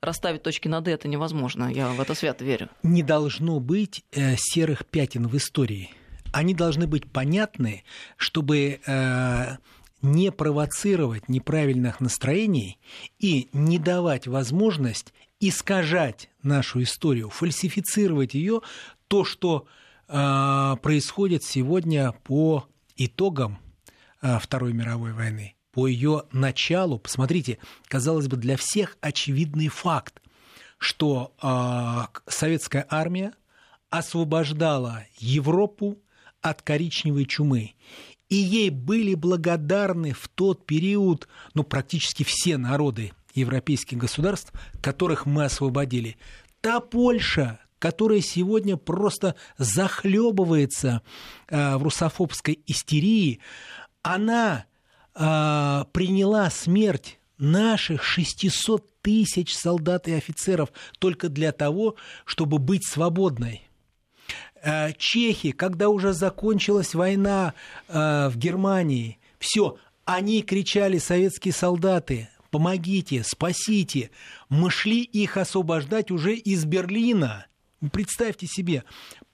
расставить 0.00 0.42
точки 0.42 0.68
над 0.68 0.88
«и», 0.88 0.90
это 0.90 1.08
невозможно. 1.08 1.70
Я 1.72 1.90
в 1.90 2.00
это 2.00 2.14
свято 2.14 2.44
верю. 2.44 2.68
Не 2.82 3.02
должно 3.02 3.60
быть 3.60 4.04
э, 4.12 4.36
серых 4.36 4.86
пятен 4.86 5.28
в 5.28 5.36
истории. 5.36 5.90
Они 6.32 6.54
должны 6.54 6.86
быть 6.86 7.10
понятны, 7.10 7.84
чтобы 8.16 8.80
э, 8.84 9.56
не 10.02 10.30
провоцировать 10.30 11.28
неправильных 11.28 12.00
настроений 12.00 12.78
и 13.18 13.48
не 13.52 13.78
давать 13.78 14.26
возможность 14.26 15.12
искажать 15.40 16.30
нашу 16.42 16.82
историю, 16.82 17.30
фальсифицировать 17.30 18.34
ее, 18.34 18.60
то, 19.08 19.24
что 19.24 19.66
э, 20.08 20.76
происходит 20.82 21.44
сегодня 21.44 22.12
по 22.24 22.66
итогам 22.96 23.58
э, 24.20 24.38
Второй 24.40 24.72
мировой 24.72 25.12
войны, 25.12 25.54
по 25.72 25.86
ее 25.86 26.24
началу. 26.32 26.98
Посмотрите, 26.98 27.58
казалось 27.86 28.28
бы, 28.28 28.36
для 28.36 28.56
всех 28.56 28.96
очевидный 29.00 29.68
факт, 29.68 30.20
что 30.78 31.34
э, 31.42 32.20
советская 32.30 32.86
армия 32.88 33.32
освобождала 33.90 35.04
Европу 35.18 35.98
от 36.40 36.62
коричневой 36.62 37.24
чумы 37.24 37.74
и 38.28 38.36
ей 38.36 38.70
были 38.70 39.14
благодарны 39.14 40.12
в 40.12 40.28
тот 40.28 40.66
период 40.66 41.28
ну, 41.54 41.64
практически 41.64 42.24
все 42.24 42.58
народы 42.58 43.12
европейских 43.34 43.98
государств, 43.98 44.52
которых 44.80 45.26
мы 45.26 45.44
освободили. 45.44 46.16
Та 46.60 46.80
Польша, 46.80 47.60
которая 47.78 48.20
сегодня 48.20 48.76
просто 48.76 49.34
захлебывается 49.56 51.02
э, 51.48 51.76
в 51.76 51.82
русофобской 51.82 52.60
истерии, 52.66 53.40
она 54.02 54.66
э, 55.14 55.84
приняла 55.92 56.50
смерть 56.50 57.18
наших 57.38 58.02
600 58.02 59.00
тысяч 59.00 59.56
солдат 59.56 60.08
и 60.08 60.12
офицеров 60.12 60.70
только 60.98 61.28
для 61.28 61.52
того, 61.52 61.94
чтобы 62.24 62.58
быть 62.58 62.86
свободной. 62.86 63.67
Э, 64.62 64.92
чехи, 64.96 65.52
когда 65.52 65.88
уже 65.88 66.12
закончилась 66.12 66.94
война 66.94 67.54
э, 67.88 68.28
в 68.28 68.36
Германии, 68.36 69.18
все, 69.38 69.76
они 70.04 70.42
кричали, 70.42 70.98
советские 70.98 71.52
солдаты, 71.52 72.28
помогите, 72.50 73.22
спасите. 73.24 74.10
Мы 74.48 74.70
шли 74.70 75.02
их 75.02 75.36
освобождать 75.36 76.10
уже 76.10 76.34
из 76.34 76.64
Берлина. 76.64 77.46
Представьте 77.92 78.46
себе, 78.48 78.82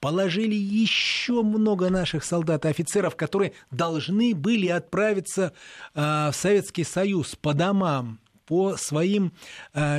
положили 0.00 0.54
еще 0.54 1.42
много 1.42 1.88
наших 1.88 2.24
солдат 2.24 2.66
и 2.66 2.68
офицеров, 2.68 3.16
которые 3.16 3.52
должны 3.70 4.34
были 4.34 4.68
отправиться 4.68 5.54
э, 5.94 6.00
в 6.30 6.34
Советский 6.34 6.84
Союз 6.84 7.34
по 7.36 7.54
домам, 7.54 8.20
по 8.44 8.76
своим 8.76 9.32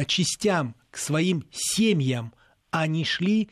частям, 0.06 0.76
к 0.92 0.98
своим 0.98 1.46
семьям. 1.52 2.32
Они 2.70 3.04
шли 3.04 3.50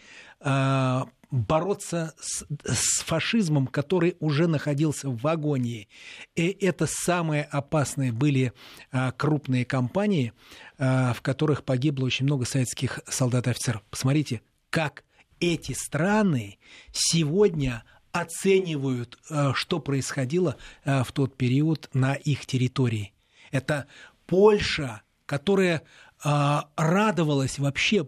бороться 1.33 2.13
с, 2.21 2.45
с 2.63 3.01
фашизмом, 3.01 3.65
который 3.65 4.15
уже 4.19 4.47
находился 4.47 5.09
в 5.09 5.25
агонии. 5.25 5.87
И 6.35 6.47
это 6.61 6.85
самые 6.87 7.43
опасные 7.45 8.11
были 8.11 8.53
а, 8.91 9.11
крупные 9.11 9.65
кампании, 9.65 10.31
а, 10.77 11.11
в 11.13 11.23
которых 11.23 11.63
погибло 11.63 12.05
очень 12.05 12.27
много 12.27 12.45
советских 12.45 12.99
солдат 13.07 13.47
и 13.47 13.49
офицеров. 13.49 13.81
Посмотрите, 13.89 14.41
как 14.69 15.03
эти 15.39 15.71
страны 15.71 16.59
сегодня 16.91 17.83
оценивают, 18.11 19.17
а, 19.31 19.55
что 19.55 19.79
происходило 19.79 20.55
а, 20.85 21.03
в 21.03 21.11
тот 21.13 21.35
период 21.35 21.89
на 21.93 22.13
их 22.13 22.45
территории. 22.45 23.11
Это 23.49 23.87
Польша, 24.27 25.01
которая 25.25 25.81
а, 26.23 26.69
радовалась 26.75 27.57
вообще 27.57 28.07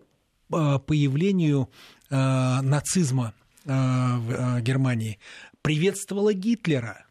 а, 0.51 0.79
появлению 0.79 1.69
э, 2.09 2.61
нацизма 2.61 3.33
э, 3.65 3.69
в 3.69 4.31
э, 4.31 4.61
Германии, 4.61 5.19
приветствовала 5.61 6.33
Гитлера. 6.33 7.05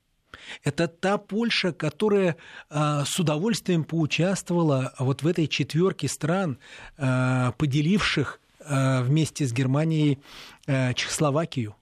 Это 0.63 0.89
та 0.89 1.19
Польша, 1.19 1.73
которая 1.73 2.37
э, 2.71 3.03
с 3.07 3.19
удовольствием 3.19 3.85
поучаствовала 3.85 4.95
вот 4.99 5.23
в 5.23 5.27
этой 5.27 5.47
четверке 5.47 6.09
стран, 6.09 6.59
э, 6.97 7.53
поделивших 7.57 8.41
э, 8.61 9.03
вместе 9.03 9.47
с 9.47 9.53
Германией 9.53 10.19
э, 10.67 10.95
Чехословакию. 10.95 11.77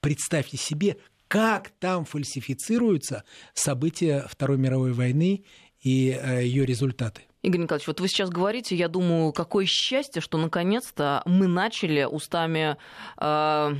Представьте 0.00 0.56
себе, 0.56 0.96
как 1.28 1.70
там 1.80 2.04
фальсифицируются 2.04 3.24
события 3.54 4.26
Второй 4.28 4.58
мировой 4.58 4.92
войны 4.92 5.44
и 5.80 6.10
э, 6.10 6.44
ее 6.44 6.64
результаты. 6.64 7.22
Игорь 7.44 7.60
Николаевич, 7.60 7.86
вот 7.86 8.00
вы 8.00 8.08
сейчас 8.08 8.30
говорите, 8.30 8.74
я 8.74 8.88
думаю, 8.88 9.30
какое 9.32 9.66
счастье, 9.66 10.22
что 10.22 10.38
наконец-то 10.38 11.22
мы 11.26 11.46
начали 11.46 12.04
устами 12.04 12.78
э, 13.18 13.74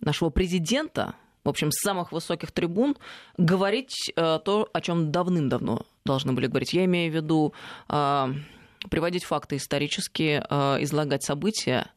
нашего 0.00 0.28
президента, 0.28 1.14
в 1.42 1.48
общем, 1.48 1.70
с 1.72 1.80
самых 1.80 2.12
высоких 2.12 2.52
трибун, 2.52 2.98
говорить 3.38 4.12
э, 4.14 4.38
то, 4.44 4.68
о 4.70 4.80
чем 4.82 5.10
давным-давно 5.10 5.86
должны 6.04 6.34
были 6.34 6.46
говорить. 6.46 6.74
Я 6.74 6.84
имею 6.84 7.10
в 7.10 7.14
виду 7.14 7.54
э, 7.88 8.34
приводить 8.90 9.24
факты 9.24 9.56
исторические, 9.56 10.44
э, 10.50 10.82
излагать 10.82 11.22
события 11.22 11.90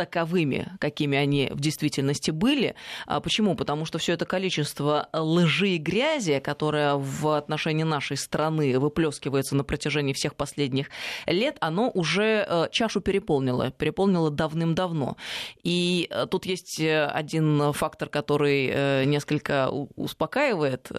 таковыми, 0.00 0.72
какими 0.78 1.18
они 1.18 1.50
в 1.52 1.60
действительности 1.60 2.30
были. 2.30 2.74
А 3.06 3.20
почему? 3.20 3.54
Потому 3.54 3.84
что 3.84 3.98
все 3.98 4.14
это 4.14 4.24
количество 4.24 5.10
лжи 5.12 5.68
и 5.70 5.76
грязи, 5.76 6.40
которое 6.40 6.94
в 6.94 7.36
отношении 7.36 7.82
нашей 7.82 8.16
страны 8.16 8.78
выплескивается 8.78 9.56
на 9.56 9.62
протяжении 9.62 10.14
всех 10.14 10.36
последних 10.36 10.86
лет, 11.26 11.58
оно 11.60 11.90
уже 11.92 12.46
э, 12.48 12.68
чашу 12.72 13.02
переполнило, 13.02 13.72
переполнило 13.72 14.30
давным-давно. 14.30 15.18
И 15.64 16.08
э, 16.10 16.26
тут 16.30 16.46
есть 16.46 16.80
э, 16.80 17.04
один 17.04 17.74
фактор, 17.74 18.08
который 18.08 19.04
несколько 19.04 19.68
успокаивает 19.96 20.90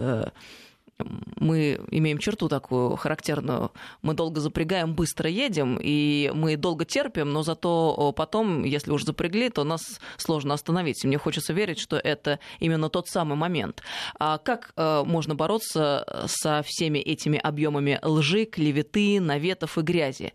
мы 1.40 1.80
имеем 1.90 2.18
черту 2.18 2.48
такую 2.48 2.96
характерную. 2.96 3.72
Мы 4.02 4.14
долго 4.14 4.40
запрягаем, 4.40 4.94
быстро 4.94 5.30
едем, 5.30 5.80
и 5.82 6.32
мы 6.34 6.58
долго 6.58 6.86
терпим, 6.86 7.32
но 7.32 7.44
зато 7.44 8.14
потом, 8.16 8.64
если 8.64 8.92
уже 8.92 9.06
запрягли, 9.06 9.50
то 9.50 9.64
нас 9.64 9.82
сложно 10.18 10.54
остановить. 10.54 11.04
Мне 11.04 11.18
хочется 11.18 11.54
верить, 11.54 11.80
что 11.80 11.98
это 11.98 12.40
именно 12.60 12.90
тот 12.90 13.08
самый 13.08 13.36
момент. 13.36 13.82
А 14.20 14.38
как 14.38 14.74
э, 14.76 15.04
можно 15.06 15.36
бороться 15.36 16.26
со 16.28 16.64
всеми 16.66 17.00
этими 17.00 17.40
объемами 17.40 18.00
лжи, 18.04 18.46
клеветы, 18.46 19.20
наветов 19.20 19.78
и 19.78 19.82
грязи? 19.82 20.34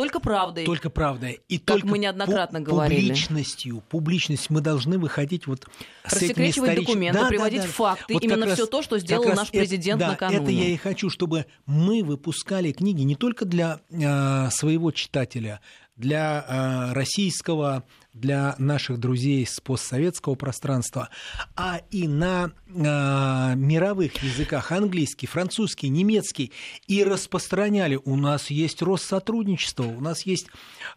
Только 0.00 0.18
правдой. 0.18 0.64
Только 0.64 0.88
правдой. 0.88 1.40
И 1.48 1.58
как 1.58 1.76
только 1.76 1.88
мы 1.88 1.98
неоднократно 1.98 2.60
говорили. 2.60 3.00
Публичностью, 3.00 3.82
публичность. 3.90 4.48
Мы 4.48 4.62
должны 4.62 4.98
выходить 4.98 5.46
вот 5.46 5.66
с 6.06 6.16
этими 6.16 6.48
историч... 6.48 6.86
документы, 6.86 7.20
да, 7.20 7.28
приводить 7.28 7.60
да, 7.60 7.66
да. 7.66 7.72
факты. 7.72 8.14
Вот 8.14 8.24
Именно 8.24 8.54
все 8.54 8.64
то, 8.64 8.80
что 8.80 8.98
сделал 8.98 9.34
наш 9.34 9.50
президент 9.50 10.00
это, 10.00 10.12
накануне. 10.12 10.38
Да, 10.38 10.44
это 10.44 10.52
я 10.52 10.68
и 10.70 10.76
хочу, 10.78 11.10
чтобы 11.10 11.44
мы 11.66 12.02
выпускали 12.02 12.72
книги 12.72 13.02
не 13.02 13.14
только 13.14 13.44
для 13.44 13.80
э, 13.90 14.48
своего 14.50 14.90
читателя, 14.90 15.60
для 15.96 16.46
э, 16.48 16.92
российского, 16.94 17.84
для 18.12 18.54
наших 18.58 18.98
друзей 18.98 19.46
с 19.46 19.60
постсоветского 19.60 20.34
пространства, 20.34 21.08
а 21.56 21.80
и 21.90 22.08
на 22.08 22.50
э, 22.66 23.54
мировых 23.56 24.22
языках 24.22 24.72
английский, 24.72 25.26
французский, 25.26 25.88
немецкий, 25.88 26.52
и 26.86 27.04
распространяли. 27.04 27.98
У 28.04 28.16
нас 28.16 28.50
есть 28.50 28.82
Россотрудничество, 28.82 29.84
у 29.84 30.00
нас 30.00 30.26
есть 30.26 30.48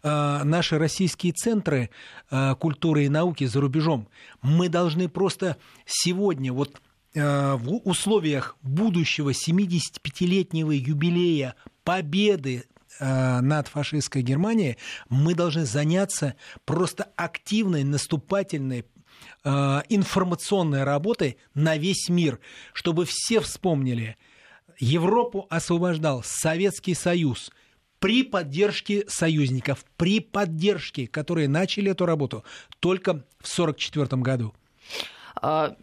э, 0.02 0.40
наши 0.44 0.78
российские 0.78 1.32
центры 1.32 1.90
э, 2.30 2.54
культуры 2.56 3.04
и 3.04 3.08
науки 3.08 3.44
за 3.44 3.60
рубежом. 3.60 4.08
Мы 4.42 4.68
должны 4.68 5.08
просто 5.08 5.56
сегодня 5.86 6.52
вот 6.52 6.80
в 7.16 7.80
условиях 7.84 8.56
будущего 8.62 9.30
75-летнего 9.30 10.72
юбилея 10.72 11.54
победы 11.84 12.64
над 13.00 13.68
фашистской 13.68 14.22
Германией, 14.22 14.76
мы 15.08 15.34
должны 15.34 15.64
заняться 15.64 16.36
просто 16.64 17.08
активной, 17.16 17.84
наступательной 17.84 18.84
э, 19.44 19.82
информационной 19.88 20.84
работой 20.84 21.38
на 21.54 21.76
весь 21.76 22.08
мир, 22.08 22.40
чтобы 22.72 23.04
все 23.06 23.40
вспомнили, 23.40 24.16
Европу 24.78 25.46
освобождал 25.50 26.22
Советский 26.24 26.94
Союз 26.94 27.50
при 27.98 28.22
поддержке 28.22 29.04
союзников, 29.08 29.84
при 29.96 30.20
поддержке, 30.20 31.06
которые 31.06 31.48
начали 31.48 31.90
эту 31.90 32.04
работу 32.06 32.44
только 32.80 33.24
в 33.38 33.48
1944 33.58 34.20
году. 34.20 34.54
А, 35.36 35.76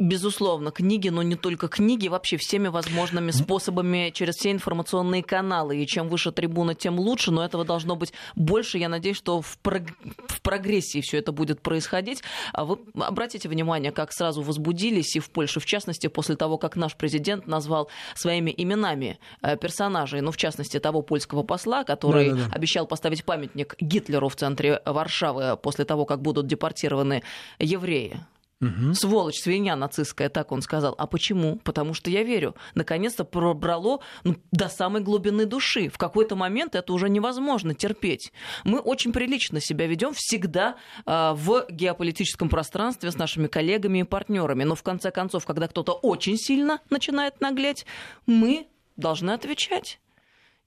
Безусловно, 0.00 0.70
книги, 0.70 1.10
но 1.10 1.22
не 1.22 1.36
только 1.36 1.68
книги, 1.68 2.08
вообще 2.08 2.38
всеми 2.38 2.68
возможными 2.68 3.32
способами 3.32 4.10
через 4.14 4.36
все 4.36 4.50
информационные 4.50 5.22
каналы. 5.22 5.76
И 5.76 5.86
чем 5.86 6.08
выше 6.08 6.32
трибуна, 6.32 6.74
тем 6.74 6.98
лучше, 6.98 7.30
но 7.30 7.44
этого 7.44 7.66
должно 7.66 7.96
быть 7.96 8.14
больше. 8.34 8.78
Я 8.78 8.88
надеюсь, 8.88 9.18
что 9.18 9.42
в, 9.42 9.58
прог... 9.58 9.82
в 10.26 10.40
прогрессии 10.40 11.02
все 11.02 11.18
это 11.18 11.32
будет 11.32 11.60
происходить. 11.60 12.22
А 12.54 12.64
вы 12.64 12.78
обратите 12.94 13.46
внимание, 13.50 13.92
как 13.92 14.14
сразу 14.14 14.40
возбудились 14.40 15.16
и 15.16 15.20
в 15.20 15.28
Польше, 15.28 15.60
в 15.60 15.66
частности, 15.66 16.06
после 16.06 16.34
того, 16.34 16.56
как 16.56 16.76
наш 16.76 16.96
президент 16.96 17.46
назвал 17.46 17.90
своими 18.14 18.54
именами 18.56 19.18
э, 19.42 19.58
персонажей, 19.58 20.22
ну, 20.22 20.32
в 20.32 20.38
частности, 20.38 20.80
того 20.80 21.02
польского 21.02 21.42
посла, 21.42 21.84
который 21.84 22.30
да, 22.30 22.36
да, 22.36 22.44
да. 22.46 22.54
обещал 22.54 22.86
поставить 22.86 23.22
памятник 23.26 23.74
Гитлеру 23.78 24.30
в 24.30 24.36
центре 24.36 24.80
Варшавы 24.86 25.58
после 25.58 25.84
того, 25.84 26.06
как 26.06 26.22
будут 26.22 26.46
депортированы 26.46 27.22
евреи. 27.58 28.18
Угу. 28.60 28.94
Сволочь, 28.94 29.40
свинья 29.40 29.74
нацистская, 29.74 30.28
так 30.28 30.52
он 30.52 30.60
сказал. 30.60 30.94
А 30.98 31.06
почему? 31.06 31.56
Потому 31.56 31.94
что 31.94 32.10
я 32.10 32.22
верю. 32.22 32.54
Наконец-то 32.74 33.24
пробрало 33.24 34.00
ну, 34.22 34.36
до 34.52 34.68
самой 34.68 35.00
глубины 35.00 35.46
души. 35.46 35.88
В 35.88 35.96
какой-то 35.96 36.36
момент 36.36 36.74
это 36.74 36.92
уже 36.92 37.08
невозможно 37.08 37.74
терпеть. 37.74 38.32
Мы 38.64 38.78
очень 38.78 39.12
прилично 39.12 39.60
себя 39.60 39.86
ведем 39.86 40.12
всегда 40.14 40.76
э, 41.06 41.32
в 41.34 41.66
геополитическом 41.70 42.50
пространстве 42.50 43.10
с 43.10 43.16
нашими 43.16 43.46
коллегами 43.46 44.00
и 44.00 44.04
партнерами. 44.04 44.64
Но 44.64 44.74
в 44.74 44.82
конце 44.82 45.10
концов, 45.10 45.46
когда 45.46 45.66
кто-то 45.66 45.92
очень 45.92 46.36
сильно 46.36 46.80
начинает 46.90 47.40
наглеть, 47.40 47.86
мы 48.26 48.66
должны 48.96 49.30
отвечать. 49.30 50.00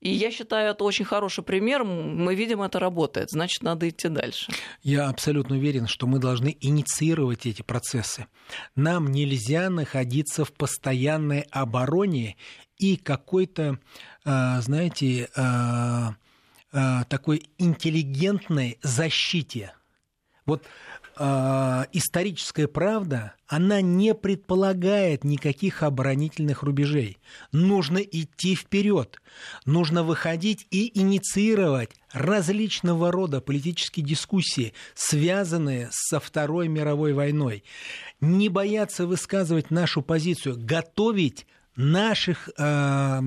И 0.03 0.09
я 0.09 0.31
считаю, 0.31 0.71
это 0.71 0.83
очень 0.83 1.05
хороший 1.05 1.45
пример. 1.45 1.85
Мы 1.85 2.35
видим, 2.35 2.61
это 2.61 2.77
работает. 2.77 3.29
Значит, 3.31 3.63
надо 3.63 3.87
идти 3.87 4.09
дальше. 4.09 4.51
Я 4.81 5.07
абсолютно 5.07 5.55
уверен, 5.55 5.87
что 5.87 6.07
мы 6.07 6.19
должны 6.19 6.57
инициировать 6.59 7.45
эти 7.45 7.61
процессы. 7.61 8.27
Нам 8.75 9.07
нельзя 9.07 9.69
находиться 9.69 10.43
в 10.43 10.51
постоянной 10.51 11.45
обороне 11.51 12.35
и 12.77 12.97
какой-то, 12.97 13.79
а, 14.25 14.59
знаете, 14.59 15.29
а, 15.37 16.15
а, 16.73 17.05
такой 17.05 17.47
интеллигентной 17.57 18.79
защите. 18.81 19.73
Вот 20.45 20.65
э, 21.17 21.85
историческая 21.93 22.67
правда, 22.67 23.33
она 23.47 23.81
не 23.81 24.13
предполагает 24.13 25.23
никаких 25.23 25.83
оборонительных 25.83 26.63
рубежей. 26.63 27.17
Нужно 27.51 27.97
идти 27.99 28.55
вперед, 28.55 29.21
нужно 29.65 30.03
выходить 30.03 30.67
и 30.71 30.99
инициировать 30.99 31.91
различного 32.11 33.11
рода 33.11 33.41
политические 33.41 34.05
дискуссии, 34.05 34.73
связанные 34.95 35.89
со 35.91 36.19
Второй 36.19 36.67
мировой 36.67 37.13
войной. 37.13 37.63
Не 38.21 38.49
бояться 38.49 39.05
высказывать 39.05 39.71
нашу 39.71 40.01
позицию, 40.01 40.55
готовить 40.57 41.45
наших 41.75 42.49
э, 42.57 43.21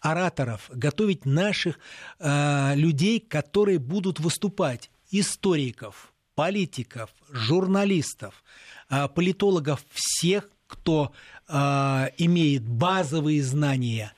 ораторов, 0.00 0.70
готовить 0.72 1.24
наших 1.24 1.78
э, 2.18 2.74
людей, 2.76 3.20
которые 3.20 3.78
будут 3.78 4.20
выступать, 4.20 4.90
историков, 5.10 6.11
политиков, 6.34 7.10
журналистов, 7.30 8.42
а, 8.88 9.08
политологов, 9.08 9.84
всех, 9.90 10.50
кто 10.66 11.12
а, 11.48 12.10
имеет 12.16 12.66
базовые 12.66 13.42
знания, 13.42 14.14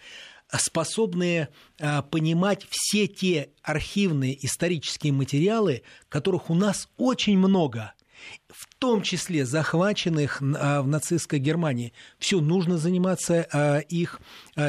способные 0.57 1.49
а, 1.81 2.03
понимать 2.03 2.67
все 2.71 3.07
те 3.07 3.51
архивные 3.63 4.45
исторические 4.45 5.13
материалы, 5.13 5.83
которых 6.09 6.51
у 6.51 6.55
нас 6.55 6.89
очень 6.97 7.39
много, 7.39 7.95
в 8.49 8.67
том 8.77 9.03
числе 9.03 9.45
захваченных 9.45 10.41
в 10.41 10.87
нацистской 10.87 11.39
Германии. 11.39 11.93
Все, 12.19 12.41
нужно 12.41 12.79
заниматься 12.79 13.43
их 13.89 14.21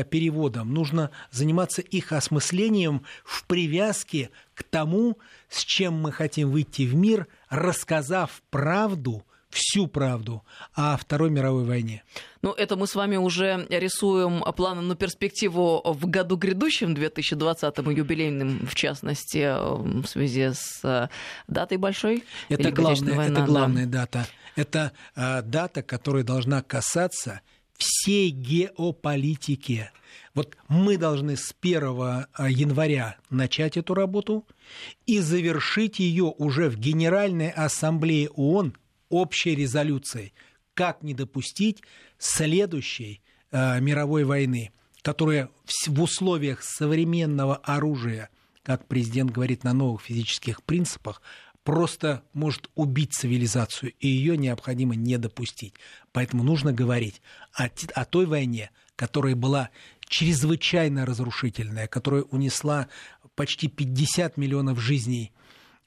переводом, 0.10 0.74
нужно 0.74 1.12
заниматься 1.32 1.82
их 1.82 2.12
осмыслением 2.12 3.04
в 3.24 3.46
привязке 3.46 4.30
к 4.54 4.64
тому, 4.64 5.18
с 5.50 5.64
чем 5.64 5.96
мы 6.02 6.12
хотим 6.12 6.52
выйти 6.52 6.84
в 6.84 6.96
мир, 6.96 7.28
рассказав 7.50 8.42
правду, 8.50 9.26
всю 9.56 9.88
правду 9.88 10.44
о 10.74 10.98
Второй 10.98 11.30
мировой 11.30 11.64
войне. 11.64 12.04
Ну, 12.42 12.52
это 12.52 12.76
мы 12.76 12.88
с 12.88 12.96
вами 12.96 13.16
уже 13.16 13.66
рисуем 13.70 14.44
планы 14.54 14.82
на 14.82 14.96
перспективу 14.96 15.82
в 15.84 16.08
году 16.08 16.36
грядущем, 16.36 16.94
2020-м, 16.94 17.90
юбилейным, 17.90 18.68
в 18.68 18.76
частности, 18.76 19.56
в 20.02 20.06
связи 20.06 20.52
с 20.54 20.82
э, 20.84 21.08
датой 21.48 21.78
большой. 21.78 22.24
Это, 22.50 22.72
главная, 22.72 23.16
война, 23.16 23.40
это 23.40 23.46
главная 23.46 23.86
да. 23.86 24.02
дата. 24.02 24.28
Это 24.56 24.92
э, 25.16 25.42
дата, 25.42 25.82
которая 25.82 26.24
должна 26.24 26.62
касаться 26.62 27.42
всей 27.78 28.30
геополитики. 28.30 29.90
Вот 30.34 30.56
мы 30.68 30.98
должны 30.98 31.38
с 31.38 31.56
1 31.62 31.82
э, 31.82 32.26
января 32.50 33.16
начать 33.30 33.78
эту 33.78 33.94
работу 33.94 34.46
и 35.06 35.20
завершить 35.20 36.00
ее 36.00 36.26
уже 36.26 36.70
в 36.70 36.78
Генеральной 36.78 37.52
Ассамблее 37.52 38.30
ООН 38.30 38.76
общей 39.10 39.56
резолюцией, 39.56 40.34
как 40.74 41.04
не 41.04 41.14
допустить 41.14 41.82
следующей 42.18 43.22
э, 43.52 43.80
мировой 43.80 44.24
войны, 44.24 44.72
которая 45.02 45.50
в 45.88 46.02
условиях 46.02 46.64
современного 46.64 47.58
оружия, 47.58 48.30
как 48.64 48.88
президент 48.88 49.32
говорит, 49.32 49.64
на 49.64 49.74
новых 49.74 50.02
физических 50.02 50.64
принципах, 50.64 51.22
просто 51.64 52.24
может 52.34 52.70
убить 52.76 53.14
цивилизацию, 53.14 53.92
и 54.00 54.08
ее 54.08 54.38
необходимо 54.38 54.96
не 54.96 55.18
допустить. 55.18 55.74
Поэтому 56.12 56.44
нужно 56.44 56.72
говорить 56.72 57.22
о, 57.54 57.70
о 57.96 58.06
той 58.06 58.28
войне, 58.28 58.70
которая 58.96 59.36
была 59.36 59.72
чрезвычайно 60.08 61.06
разрушительная, 61.06 61.88
которая 61.88 62.22
унесла 62.22 62.88
почти 63.34 63.68
50 63.68 64.38
миллионов 64.38 64.80
жизней 64.80 65.34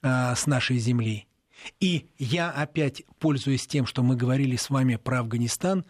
э, 0.02 0.34
с 0.34 0.46
нашей 0.46 0.78
земли. 0.78 1.27
И 1.80 2.08
я 2.18 2.50
опять, 2.50 3.02
пользуясь 3.18 3.66
тем, 3.66 3.86
что 3.86 4.02
мы 4.02 4.16
говорили 4.16 4.56
с 4.56 4.70
вами 4.70 4.96
про 4.96 5.20
Афганистан, 5.20 5.84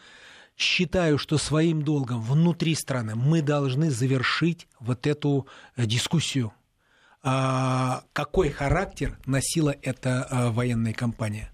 считаю, 0.57 1.19
что 1.19 1.39
своим 1.39 1.83
долгом 1.83 2.21
внутри 2.21 2.75
страны 2.75 3.15
мы 3.15 3.43
должны 3.43 3.91
завершить 3.91 4.67
вот 4.81 5.07
эту 5.07 5.47
э, 5.77 5.87
дискуссию 5.87 6.53
а, 7.23 8.05
какой 8.13 8.51
характер 8.51 9.19
носила 9.27 9.75
эта 9.83 10.25
а, 10.25 10.51
военная 10.51 10.93
кампания. 10.93 11.53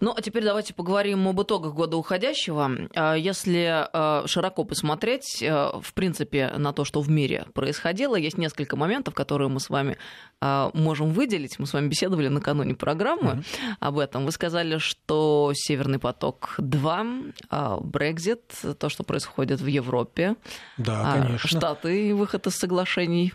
Ну, 0.00 0.14
а 0.16 0.20
теперь 0.22 0.44
давайте 0.44 0.74
поговорим 0.74 1.28
об 1.28 1.40
итогах 1.42 1.74
года 1.74 1.96
уходящего. 1.96 2.70
А, 2.94 3.14
если 3.14 3.88
широко 4.26 4.64
посмотреть, 4.64 5.42
в 5.42 5.94
принципе, 5.94 6.52
на 6.56 6.72
то, 6.72 6.84
что 6.84 7.00
в 7.00 7.10
мире 7.10 7.46
происходило, 7.54 8.16
есть 8.16 8.38
несколько 8.38 8.76
моментов, 8.76 9.14
которые 9.14 9.48
мы 9.48 9.60
с 9.60 9.70
вами 9.70 9.96
можем 10.40 11.10
выделить. 11.10 11.58
Мы 11.58 11.66
с 11.66 11.72
вами 11.72 11.88
беседовали 11.88 12.28
накануне 12.28 12.74
программы 12.74 13.30
mm-hmm. 13.30 13.76
об 13.78 13.98
этом. 13.98 14.24
Вы 14.24 14.32
сказали, 14.32 14.78
что 14.78 15.52
Северный 15.54 16.00
поток-2, 16.00 17.80
Брекзит, 17.82 18.42
то, 18.78 18.88
что 18.88 19.04
происходит 19.04 19.60
в 19.60 19.66
Европе, 19.66 20.34
да, 20.78 21.20
конечно. 21.20 21.48
Штаты, 21.48 22.14
выход 22.14 22.46
из 22.46 22.56
соглашений 22.56 23.32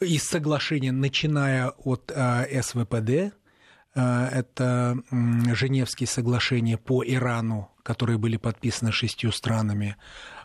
из 0.00 0.22
соглашения, 0.22 0.92
начиная 0.92 1.70
от 1.70 2.12
СВПД, 2.62 3.34
это 4.00 4.96
э, 5.10 5.54
Женевские 5.54 6.06
соглашения 6.06 6.76
по 6.76 7.04
Ирану, 7.04 7.70
которые 7.82 8.18
были 8.18 8.36
подписаны 8.36 8.92
шестью 8.92 9.32
странами, 9.32 9.96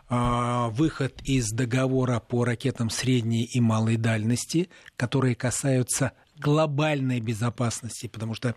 э, 0.08 0.68
выход 0.70 1.20
из 1.22 1.50
договора 1.50 2.20
по 2.20 2.44
ракетам 2.44 2.90
средней 2.90 3.44
и 3.44 3.60
малой 3.60 3.96
дальности, 3.96 4.68
которые 4.96 5.34
касаются 5.34 6.12
глобальной 6.36 7.20
безопасности, 7.20 8.08
потому 8.08 8.34
что 8.34 8.54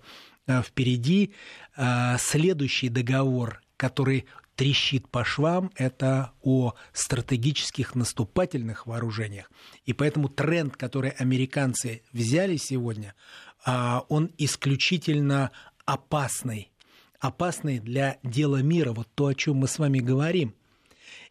э, 0.47 0.61
впереди 0.61 1.33
следующий 2.17 2.89
договор, 2.89 3.61
который 3.77 4.25
трещит 4.57 5.07
по 5.07 5.23
швам, 5.23 5.71
это 5.75 6.31
о 6.41 6.73
стратегических 6.91 7.93
наступательных 7.93 8.87
вооружениях. 8.87 9.51
И 9.85 9.93
поэтому 9.93 10.29
тренд, 10.29 10.75
который 10.75 11.11
американцы 11.11 12.01
взяли 12.11 12.57
сегодня, 12.57 13.13
он 13.67 14.31
исключительно 14.37 15.51
опасный. 15.85 16.71
Опасный 17.19 17.79
для 17.79 18.17
дела 18.23 18.61
мира, 18.61 18.93
вот 18.93 19.07
то, 19.15 19.27
о 19.27 19.33
чем 19.33 19.57
мы 19.57 19.67
с 19.67 19.79
вами 19.79 19.99
говорим. 19.99 20.55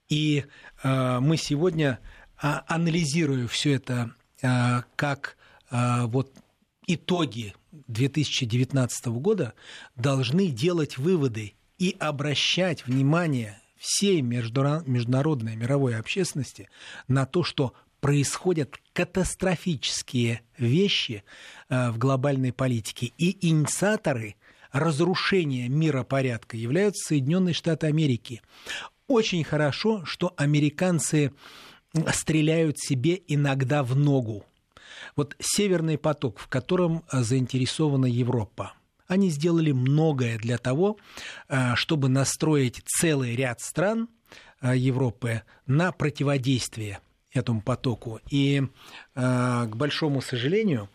И 0.08 0.44
а, 0.82 1.20
мы 1.20 1.36
сегодня, 1.36 2.00
а, 2.36 2.64
анализируя 2.68 3.46
все 3.46 3.74
это 3.74 4.14
как 4.94 5.36
вот 5.68 6.32
итоги 6.86 7.54
2019 7.88 9.06
года, 9.06 9.54
должны 9.96 10.48
делать 10.48 10.98
выводы 10.98 11.54
и 11.78 11.96
обращать 11.98 12.86
внимание 12.86 13.58
всей 13.76 14.20
международной 14.20 15.56
мировой 15.56 15.96
общественности 15.96 16.68
на 17.08 17.26
то, 17.26 17.42
что 17.42 17.74
происходят 18.06 18.76
катастрофические 18.92 20.42
вещи 20.56 21.24
э, 21.68 21.90
в 21.90 21.98
глобальной 21.98 22.52
политике, 22.52 23.12
и 23.18 23.48
инициаторы 23.48 24.36
разрушения 24.70 25.68
миропорядка 25.68 26.56
являются 26.56 27.08
Соединенные 27.08 27.52
Штаты 27.52 27.88
Америки. 27.88 28.42
Очень 29.08 29.42
хорошо, 29.42 30.04
что 30.04 30.32
американцы 30.36 31.32
стреляют 32.12 32.78
себе 32.78 33.20
иногда 33.26 33.82
в 33.82 33.96
ногу. 33.96 34.44
Вот 35.16 35.34
Северный 35.40 35.98
поток, 35.98 36.38
в 36.38 36.46
котором 36.46 37.02
заинтересована 37.10 38.06
Европа, 38.06 38.74
они 39.08 39.30
сделали 39.30 39.72
многое 39.72 40.38
для 40.38 40.58
того, 40.58 40.96
чтобы 41.74 42.08
настроить 42.08 42.82
целый 42.86 43.34
ряд 43.34 43.60
стран 43.60 44.08
Европы 44.62 45.42
на 45.66 45.90
противодействие 45.90 47.00
этому 47.36 47.60
потоку. 47.60 48.20
И, 48.30 48.62
к 49.14 49.70
большому 49.74 50.20
сожалению, 50.20 50.88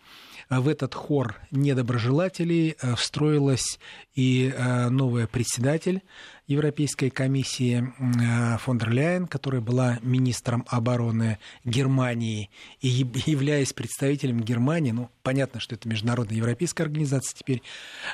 в 0.60 0.68
этот 0.68 0.94
хор 0.94 1.40
недоброжелателей 1.50 2.76
э, 2.80 2.94
встроилась 2.96 3.78
и 4.14 4.52
э, 4.54 4.88
новая 4.88 5.26
председатель 5.26 6.02
Европейской 6.46 7.10
комиссии 7.10 7.82
э, 7.82 8.58
фон 8.58 8.78
дер 8.78 8.90
Ляйен, 8.90 9.26
которая 9.26 9.60
была 9.60 9.98
министром 10.02 10.64
обороны 10.68 11.38
Германии 11.64 12.50
и 12.80 12.88
являясь 12.88 13.72
представителем 13.72 14.40
Германии, 14.40 14.90
ну, 14.90 15.10
понятно, 15.22 15.60
что 15.60 15.74
это 15.74 15.88
международная 15.88 16.36
европейская 16.36 16.82
организация 16.82 17.36
теперь, 17.38 17.62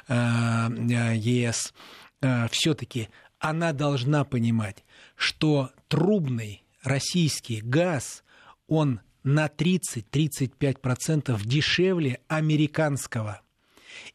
ЕС, 0.09 1.73
все-таки 2.51 3.09
она 3.39 3.73
должна 3.73 4.25
понимать, 4.25 4.85
что 5.17 5.71
трубный 5.89 6.63
российский 6.83 7.61
газ, 7.61 8.25
он 8.67 9.01
на 9.23 9.47
30-35% 9.47 11.41
дешевле 11.45 12.21
американского. 12.29 13.43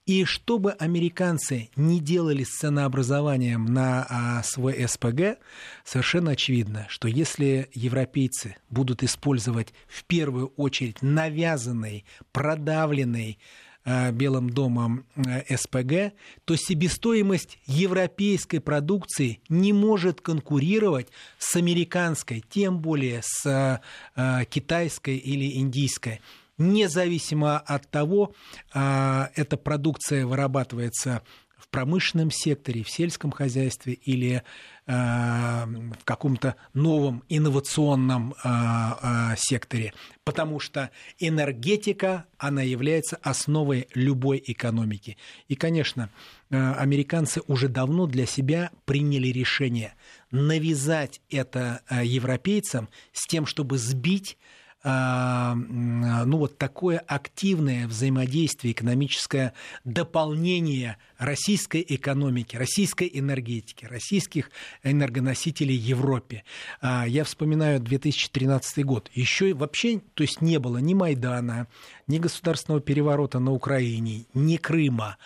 И 0.06 0.26
чтобы 0.26 0.72
американцы 0.72 1.70
не 1.76 2.00
делали 2.00 2.44
с 2.44 2.58
ценообразованием 2.58 3.66
на 3.66 4.06
а, 4.10 4.44
свой 4.44 4.88
СПГ, 4.88 5.40
совершенно 5.84 6.32
очевидно, 6.32 6.86
что 6.90 7.08
если 7.08 7.70
европейцы 7.74 8.56
будут 8.70 9.04
использовать 9.04 9.74
в 9.88 10.06
первую 10.06 10.54
очередь 10.56 11.02
навязанный, 11.02 12.06
продавленный 12.32 13.40
Белым 13.86 14.50
домом 14.50 15.06
э, 15.16 15.56
СПГ, 15.56 16.14
то 16.46 16.56
себестоимость 16.56 17.60
европейской 17.66 18.60
продукции 18.60 19.42
не 19.50 19.74
может 19.74 20.22
конкурировать 20.22 21.10
с 21.38 21.56
американской, 21.56 22.44
тем 22.50 22.80
более 22.80 23.22
с 23.24 23.82
э, 24.16 24.46
китайской 24.46 25.18
или 25.18 25.58
индийской. 25.58 26.22
Независимо 26.58 27.58
от 27.58 27.90
того, 27.90 28.36
эта 28.72 29.58
продукция 29.58 30.28
вырабатывается 30.28 31.24
в 31.58 31.68
промышленном 31.70 32.30
секторе, 32.30 32.84
в 32.84 32.90
сельском 32.92 33.32
хозяйстве 33.32 33.94
или 33.94 34.36
Э, 34.36 34.73
в 34.86 36.04
каком-то 36.04 36.56
новом 36.74 37.24
инновационном 37.30 38.34
э, 38.34 38.36
э, 38.44 39.36
секторе, 39.38 39.94
потому 40.26 40.60
что 40.60 40.90
энергетика, 41.20 42.26
она 42.38 42.62
является 42.64 43.18
основой 43.22 43.88
любой 43.94 44.44
экономики. 44.46 45.18
И, 45.48 45.56
конечно, 45.56 46.10
американцы 46.50 47.42
уже 47.48 47.70
давно 47.70 48.08
для 48.08 48.26
себя 48.26 48.72
приняли 48.86 49.30
решение 49.30 49.94
навязать 50.32 51.22
это 51.30 51.82
европейцам 51.90 52.90
с 53.14 53.26
тем, 53.26 53.46
чтобы 53.46 53.78
сбить 53.78 54.38
ну, 54.84 56.38
вот 56.38 56.58
такое 56.58 57.00
активное 57.00 57.88
взаимодействие, 57.88 58.74
экономическое 58.74 59.54
дополнение 59.86 60.98
российской 61.18 61.86
экономики, 61.88 62.58
российской 62.58 63.10
энергетики, 63.14 63.86
российских 63.86 64.52
энергоносителей 64.84 65.76
Европе. 65.76 66.44
А, 66.82 67.08
я 67.08 67.24
вспоминаю 67.24 67.80
2013 67.80 68.84
год. 68.84 69.10
Еще 69.14 69.54
вообще, 69.54 70.02
то 70.16 70.24
есть 70.24 70.42
не 70.42 70.60
было 70.60 70.80
ни 70.80 70.94
Майдана, 70.94 71.68
ни 72.08 72.18
государственного 72.18 72.82
переворота 72.82 73.40
на 73.40 73.54
Украине, 73.54 74.26
ни 74.34 74.58
Крыма, 74.58 75.18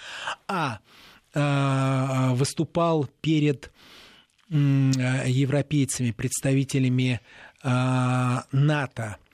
а, 0.47 0.79
а 1.33 2.33
выступал 2.35 3.07
перед 3.21 3.71
европейцами, 4.49 6.11
представителями 6.11 7.19
НАТО, 7.63 9.17
Э, 9.17 9.26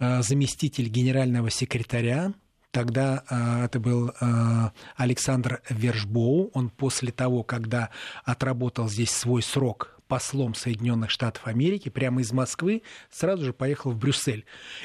заместитель 0.00 0.88
генерального 0.88 1.50
секретаря, 1.50 2.32
Тогда 2.70 3.24
э, 3.28 3.64
это 3.64 3.80
был 3.80 4.10
э, 4.10 4.70
Александр 4.96 5.60
Вершбоу. 5.68 6.50
Он 6.54 6.70
после 6.70 7.10
того, 7.10 7.42
когда 7.42 7.90
отработал 8.24 8.88
здесь 8.88 9.10
свой 9.10 9.42
срок 9.42 9.98
послом 10.06 10.54
Соединенных 10.54 11.10
Штатов 11.10 11.46
Америки, 11.46 11.88
прямо 11.88 12.20
из 12.20 12.32
Москвы, 12.32 12.82
сразу 13.10 13.44
же 13.44 13.52
поехал 13.52 13.92
в 13.92 13.98
Брюссель. 13.98 14.44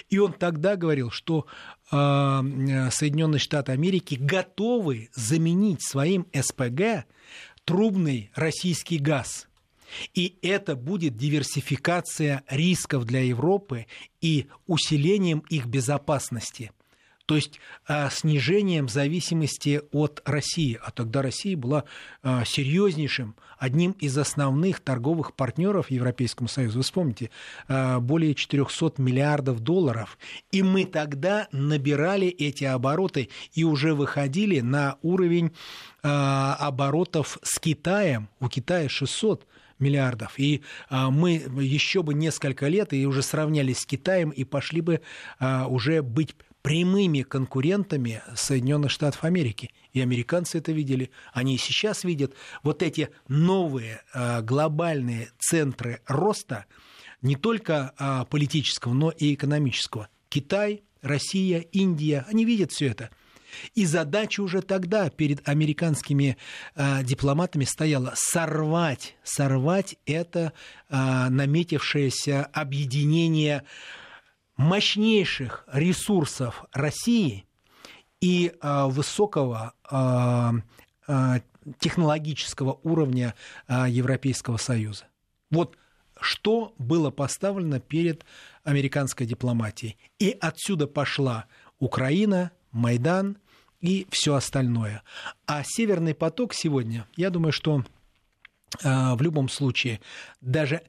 И 0.09 0.17
он 0.19 0.33
тогда 0.33 0.75
говорил, 0.75 1.11
что 1.11 1.45
э, 1.91 1.95
Соединенные 1.95 3.39
Штаты 3.39 3.71
Америки 3.71 4.15
готовы 4.19 5.09
заменить 5.13 5.83
своим 5.83 6.25
СПГ 6.33 7.05
трубный 7.65 8.31
российский 8.35 8.97
газ– 8.97 9.47
и 10.13 10.37
это 10.41 10.75
будет 10.75 11.17
диверсификация 11.17 12.43
рисков 12.49 13.05
для 13.05 13.21
Европы 13.21 13.87
и 14.21 14.47
усилением 14.67 15.39
их 15.49 15.65
безопасности. 15.65 16.71
То 17.25 17.35
есть 17.35 17.59
э, 17.87 18.09
снижением 18.11 18.87
зависимости 18.87 19.81
от 19.91 20.21
России. 20.25 20.79
А 20.81 20.91
тогда 20.91 21.21
Россия 21.21 21.57
была 21.57 21.85
э, 22.21 22.43
серьезнейшим, 22.45 23.35
одним 23.57 23.91
из 23.93 24.15
основных 24.17 24.79
торговых 24.79 25.33
партнеров 25.33 25.89
Европейскому 25.89 26.47
Союзу. 26.47 26.79
Вы 26.79 26.83
вспомните, 26.83 27.31
э, 27.67 27.99
более 27.99 28.35
400 28.35 29.01
миллиардов 29.01 29.61
долларов. 29.61 30.19
И 30.51 30.61
мы 30.61 30.85
тогда 30.85 31.47
набирали 31.51 32.27
эти 32.27 32.63
обороты 32.63 33.29
и 33.53 33.63
уже 33.63 33.95
выходили 33.95 34.59
на 34.59 34.97
уровень 35.01 35.51
оборотов 36.03 37.39
с 37.41 37.57
Китаем. 37.57 38.29
У 38.39 38.47
Китая 38.47 38.87
600 38.87 39.47
миллиардов. 39.79 40.33
И 40.37 40.61
а, 40.89 41.09
мы 41.09 41.33
еще 41.59 42.03
бы 42.03 42.13
несколько 42.13 42.67
лет 42.67 42.93
и 42.93 43.05
уже 43.05 43.21
сравнялись 43.21 43.79
с 43.79 43.85
Китаем 43.85 44.29
и 44.29 44.43
пошли 44.43 44.81
бы 44.81 45.01
а, 45.39 45.67
уже 45.67 46.01
быть 46.01 46.35
прямыми 46.61 47.21
конкурентами 47.21 48.21
Соединенных 48.35 48.91
Штатов 48.91 49.23
Америки. 49.23 49.71
И 49.93 50.01
американцы 50.01 50.57
это 50.57 50.71
видели, 50.71 51.11
они 51.31 51.55
и 51.55 51.59
сейчас 51.59 52.03
видят 52.03 52.33
вот 52.63 52.81
эти 52.81 53.09
новые 53.27 54.01
а, 54.13 54.41
глобальные 54.41 55.29
центры 55.37 56.01
роста, 56.07 56.65
не 57.21 57.35
только 57.35 58.25
политического, 58.29 58.93
но 58.93 59.09
и 59.09 59.33
экономического. 59.33 60.09
Китай, 60.29 60.83
Россия, 61.01 61.59
Индия, 61.71 62.23
они 62.29 62.45
видят 62.45 62.71
все 62.71 62.87
это– 62.87 63.09
и 63.73 63.85
задача 63.85 64.41
уже 64.41 64.61
тогда 64.61 65.09
перед 65.09 65.47
американскими 65.47 66.37
э, 66.75 67.03
дипломатами 67.03 67.65
стояла 67.65 68.13
сорвать, 68.15 69.15
сорвать 69.23 69.97
это 70.05 70.53
э, 70.89 71.29
наметившееся 71.29 72.45
объединение 72.45 73.63
мощнейших 74.57 75.65
ресурсов 75.71 76.65
России 76.71 77.45
и 78.21 78.53
э, 78.59 78.85
высокого 78.87 79.73
э, 79.89 80.51
э, 81.07 81.39
технологического 81.79 82.79
уровня 82.83 83.35
э, 83.67 83.85
Европейского 83.89 84.57
Союза. 84.57 85.05
Вот 85.49 85.77
что 86.19 86.73
было 86.77 87.11
поставлено 87.11 87.79
перед 87.79 88.25
американской 88.63 89.25
дипломатией. 89.27 89.97
И 90.19 90.35
отсюда 90.39 90.87
пошла 90.87 91.45
Украина, 91.79 92.51
Майдан, 92.71 93.37
и 93.85 94.07
все 94.09 94.35
остальное. 94.35 95.03
А 95.45 95.63
Северный 95.63 96.15
поток 96.15 96.53
сегодня, 96.53 97.07
я 97.15 97.29
думаю, 97.29 97.51
что 97.51 97.83
э, 98.83 99.13
в 99.15 99.21
любом 99.21 99.49
случае, 99.49 99.99
даже 100.41 100.81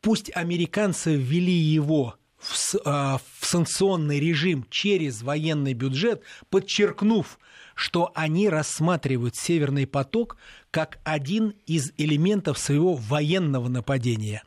пусть 0.00 0.30
американцы 0.34 1.14
ввели 1.16 1.52
его 1.52 2.16
в, 2.38 2.74
э, 2.74 2.78
в 2.84 3.46
санкционный 3.46 4.20
режим 4.20 4.66
через 4.70 5.22
военный 5.22 5.72
бюджет, 5.72 6.22
подчеркнув, 6.50 7.38
что 7.74 8.12
они 8.14 8.48
рассматривают 8.48 9.36
Северный 9.36 9.86
поток 9.86 10.36
как 10.70 10.98
один 11.04 11.54
из 11.66 11.92
элементов 11.96 12.58
своего 12.58 12.94
военного 12.94 13.68
нападения, 13.68 14.42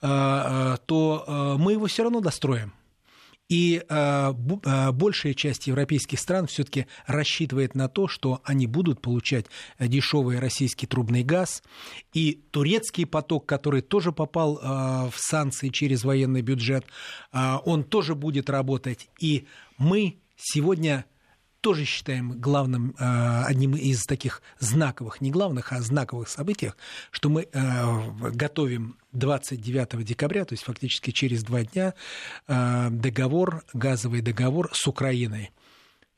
э, 0.00 0.76
то 0.86 1.56
мы 1.58 1.72
его 1.72 1.86
все 1.86 2.04
равно 2.04 2.20
достроим. 2.20 2.72
И 3.52 3.84
э, 3.86 4.32
э, 4.64 4.92
большая 4.92 5.34
часть 5.34 5.66
европейских 5.66 6.18
стран 6.18 6.46
все-таки 6.46 6.86
рассчитывает 7.06 7.74
на 7.74 7.86
то, 7.86 8.08
что 8.08 8.40
они 8.44 8.66
будут 8.66 9.02
получать 9.02 9.44
дешевый 9.78 10.38
российский 10.38 10.86
трубный 10.86 11.22
газ. 11.22 11.62
И 12.14 12.40
турецкий 12.50 13.04
поток, 13.04 13.44
который 13.44 13.82
тоже 13.82 14.10
попал 14.10 14.56
э, 14.56 15.10
в 15.10 15.18
санкции 15.18 15.68
через 15.68 16.02
военный 16.02 16.40
бюджет, 16.40 16.86
э, 17.34 17.56
он 17.66 17.84
тоже 17.84 18.14
будет 18.14 18.48
работать. 18.48 19.10
И 19.20 19.46
мы 19.76 20.16
сегодня 20.38 21.04
тоже 21.62 21.84
считаем 21.84 22.32
главным, 22.38 22.94
э, 22.98 23.44
одним 23.44 23.74
из 23.76 24.02
таких 24.02 24.42
знаковых, 24.58 25.20
не 25.20 25.30
главных, 25.30 25.72
а 25.72 25.80
знаковых 25.80 26.28
событий, 26.28 26.72
что 27.10 27.28
мы 27.28 27.48
э, 27.50 28.30
готовим 28.32 28.96
29 29.12 30.04
декабря, 30.04 30.44
то 30.44 30.54
есть 30.54 30.64
фактически 30.64 31.12
через 31.12 31.44
два 31.44 31.62
дня, 31.62 31.94
э, 32.48 32.88
договор, 32.90 33.64
газовый 33.72 34.20
договор 34.20 34.70
с 34.74 34.86
Украиной. 34.86 35.52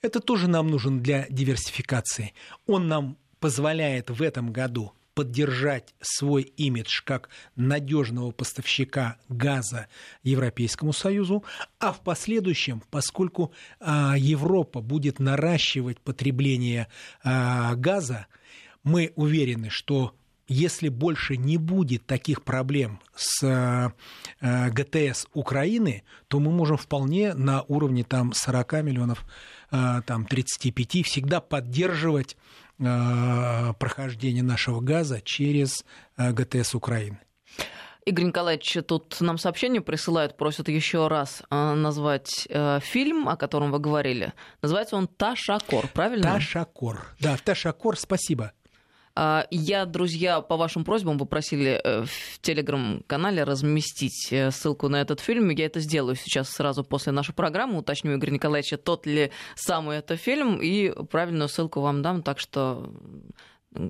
Это 0.01 0.20
тоже 0.20 0.49
нам 0.49 0.68
нужен 0.68 1.03
для 1.03 1.26
диверсификации. 1.28 2.32
Он 2.66 2.88
нам 2.88 3.16
позволяет 3.38 4.11
в 4.11 4.22
этом 4.22 4.51
году 4.51 4.95
поддержать 5.14 5.94
свой 6.00 6.42
имидж 6.42 7.02
как 7.04 7.28
надежного 7.56 8.32
поставщика 8.32 9.16
газа 9.28 9.86
Европейскому 10.22 10.92
Союзу, 10.92 11.44
а 11.78 11.92
в 11.92 12.00
последующем, 12.00 12.82
поскольку 12.90 13.52
а, 13.80 14.16
Европа 14.18 14.80
будет 14.80 15.20
наращивать 15.20 16.00
потребление 16.00 16.88
а, 17.22 17.74
газа, 17.76 18.26
мы 18.82 19.12
уверены, 19.16 19.70
что 19.70 20.14
если 20.46 20.90
больше 20.90 21.38
не 21.38 21.56
будет 21.56 22.04
таких 22.04 22.42
проблем 22.42 23.00
с 23.16 23.42
э, 23.42 24.70
ГТС 24.70 25.26
Украины, 25.32 26.02
то 26.28 26.38
мы 26.38 26.52
можем 26.52 26.76
вполне 26.76 27.32
на 27.32 27.62
уровне 27.62 28.04
там, 28.04 28.34
40 28.34 28.72
миллионов, 28.82 29.24
там, 29.70 30.26
35 30.26 31.06
всегда 31.06 31.40
поддерживать 31.40 32.36
прохождения 32.78 34.42
нашего 34.42 34.80
газа 34.80 35.20
через 35.20 35.84
э, 36.16 36.32
ГТС 36.32 36.74
Украины. 36.74 37.18
Игорь 38.04 38.26
Николаевич, 38.26 38.76
тут 38.86 39.16
нам 39.20 39.38
сообщение 39.38 39.80
присылают, 39.80 40.36
просят 40.36 40.68
еще 40.68 41.08
раз 41.08 41.42
э, 41.50 41.74
назвать 41.74 42.46
фильм, 42.80 43.28
о 43.28 43.36
котором 43.36 43.70
вы 43.70 43.78
говорили. 43.78 44.32
Называется 44.60 44.96
он 44.96 45.08
«Ташакор», 45.08 45.88
правильно? 45.88 46.24
«Ташакор». 46.24 47.06
Да, 47.20 47.36
«Ташакор», 47.42 47.98
спасибо. 47.98 48.52
А, 49.16 49.46
я, 49.50 49.86
друзья, 49.86 50.40
по 50.40 50.56
вашим 50.56 50.84
просьбам 50.84 51.18
попросили 51.18 51.80
э, 51.82 52.04
в 52.04 52.40
телеграм-канале 52.40 53.44
разместить 53.44 54.28
э, 54.32 54.50
ссылку 54.50 54.88
на 54.88 55.00
этот 55.00 55.20
фильм. 55.20 55.50
Я 55.50 55.66
это 55.66 55.78
сделаю 55.78 56.16
сейчас 56.16 56.50
сразу 56.50 56.82
после 56.82 57.12
нашей 57.12 57.32
программы. 57.32 57.78
Уточню 57.78 58.14
Игорь 58.14 58.30
Николаевича, 58.30 58.76
тот 58.76 59.06
ли 59.06 59.30
самый 59.54 59.98
это 59.98 60.16
фильм, 60.16 60.60
и 60.60 60.90
правильную 61.04 61.48
ссылку 61.48 61.80
вам 61.80 62.02
дам, 62.02 62.22
так 62.22 62.40
что 62.40 62.92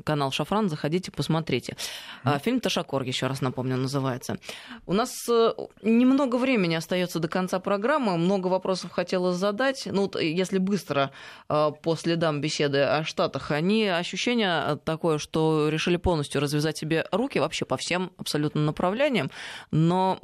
канал 0.05 0.30
Шафран, 0.30 0.68
заходите, 0.68 1.11
посмотрите. 1.11 1.76
Mm. 2.24 2.43
Фильм 2.43 2.61
Ташакор, 2.61 3.03
еще 3.03 3.26
раз 3.26 3.41
напомню, 3.41 3.76
называется. 3.76 4.39
У 4.87 4.93
нас 4.93 5.11
э, 5.28 5.53
немного 5.82 6.37
времени 6.37 6.74
остается 6.74 7.18
до 7.18 7.28
конца 7.28 7.61
программы, 7.61 8.16
много 8.16 8.49
вопросов 8.49 8.91
хотелось 8.91 9.37
задать. 9.37 9.87
Ну, 9.87 10.03
вот, 10.03 10.20
если 10.20 10.59
быстро 10.59 11.11
э, 11.49 11.70
по 11.82 11.97
следам 11.97 12.41
беседы 12.41 12.80
о 12.80 13.05
Штатах, 13.05 13.51
они 13.51 13.87
ощущение 13.87 14.78
такое, 14.85 15.18
что 15.18 15.68
решили 15.68 15.97
полностью 15.97 16.41
развязать 16.41 16.78
себе 16.78 17.07
руки 17.12 17.39
вообще 17.39 17.64
по 17.64 17.76
всем 17.76 18.12
абсолютно 18.18 18.61
направлениям, 18.62 19.30
но 19.70 20.18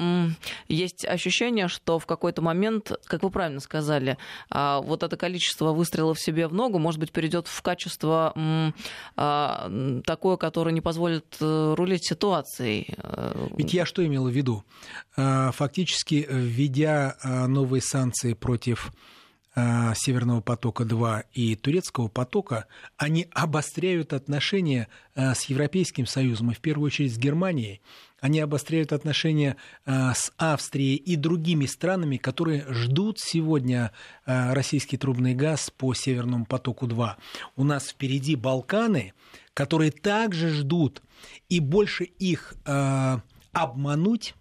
есть 0.69 1.05
ощущение, 1.05 1.69
что 1.69 1.99
в 1.99 2.07
какой-то 2.07 2.43
момент, 2.43 2.93
как 3.05 3.23
вы 3.23 3.31
правильно 3.31 3.61
сказали, 3.61 4.17
а, 4.51 4.81
вот 4.81 5.03
это 5.03 5.17
количество 5.17 5.73
выстрелов 5.73 6.21
себе 6.21 6.47
в 6.49 6.55
ногу, 6.55 6.79
может 6.79 7.01
быть, 7.01 7.13
перейдет 7.13 7.49
в 7.49 7.63
качество 7.63 8.33
а, 9.17 9.50
такое, 10.05 10.37
которое 10.37 10.73
не 10.73 10.81
позволит 10.81 11.37
э, 11.41 11.75
рулить 11.77 12.07
ситуацией. 12.07 12.95
Э, 12.97 13.49
Ведь 13.57 13.73
я 13.73 13.87
что 13.87 14.05
имел 14.05 14.29
в 14.29 14.31
виду? 14.31 14.65
Э, 15.17 15.51
фактически, 15.53 16.27
введя 16.29 17.17
новые 17.25 17.83
санкции 17.83 18.35
против 18.35 18.93
Северного 19.53 20.41
потока-2 20.41 21.25
и 21.33 21.57
Турецкого 21.57 22.07
потока, 22.07 22.67
они 22.97 23.27
обостряют 23.33 24.13
отношения 24.13 24.87
с 25.17 25.45
Европейским 25.47 26.07
Союзом 26.07 26.53
и 26.53 26.55
в 26.55 26.61
первую 26.61 26.87
очередь 26.87 27.13
с 27.13 27.19
Германией 27.19 27.83
они 28.21 28.41
обостряют 28.41 28.93
отношения 28.93 29.57
э, 29.87 30.13
с 30.15 30.33
Австрией 30.37 30.97
и 30.97 31.17
другими 31.17 31.67
странами, 31.67 32.17
которые 32.17 32.65
ждут 32.69 33.19
сегодня 33.19 33.93
э, 34.27 34.53
российский 34.53 34.97
трубный 34.97 35.35
газ 35.35 35.71
по 35.77 35.95
Северному 35.95 36.47
потоку-2. 36.47 37.15
У 37.57 37.65
нас 37.65 37.89
впереди 37.89 38.37
Балканы, 38.37 39.15
которые 39.55 39.91
также 39.91 40.51
ждут, 40.51 41.03
и 41.49 41.61
больше 41.61 42.05
их 42.05 42.55
э, 42.65 43.19
обмануть 43.53 44.35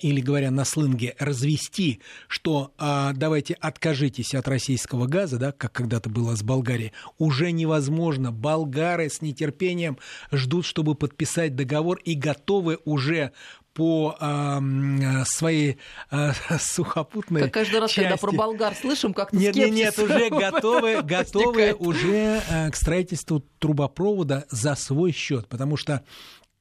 или 0.00 0.20
говоря 0.20 0.50
на 0.50 0.64
слынге, 0.64 1.14
развести, 1.18 2.00
что 2.28 2.72
а, 2.78 3.12
давайте 3.12 3.54
откажитесь 3.54 4.34
от 4.34 4.48
российского 4.48 5.06
газа, 5.06 5.38
да, 5.38 5.52
как 5.52 5.72
когда-то 5.72 6.08
было 6.08 6.34
с 6.34 6.42
Болгарией, 6.42 6.92
уже 7.18 7.50
невозможно. 7.52 8.32
Болгары 8.32 9.10
с 9.10 9.20
нетерпением 9.20 9.98
ждут, 10.32 10.64
чтобы 10.64 10.94
подписать 10.94 11.54
договор 11.54 11.98
и 12.04 12.14
готовы 12.14 12.78
уже 12.84 13.32
по 13.74 14.16
э, 14.18 15.24
своей 15.26 15.76
э, 16.10 16.32
сухопутной 16.58 17.42
как 17.42 17.52
каждый 17.52 17.80
раз, 17.80 17.90
части. 17.90 18.08
когда 18.08 18.16
про 18.16 18.32
болгар 18.32 18.74
слышим, 18.74 19.12
как-то 19.12 19.36
нет, 19.36 19.54
нет, 19.54 19.70
нет, 19.70 19.98
уже 19.98 20.30
готовы, 20.30 21.02
готовы 21.02 21.74
уже 21.74 22.40
э, 22.48 22.70
к 22.70 22.76
строительству 22.76 23.44
трубопровода 23.58 24.46
за 24.48 24.76
свой 24.76 25.12
счет, 25.12 25.46
потому 25.48 25.76
что 25.76 26.02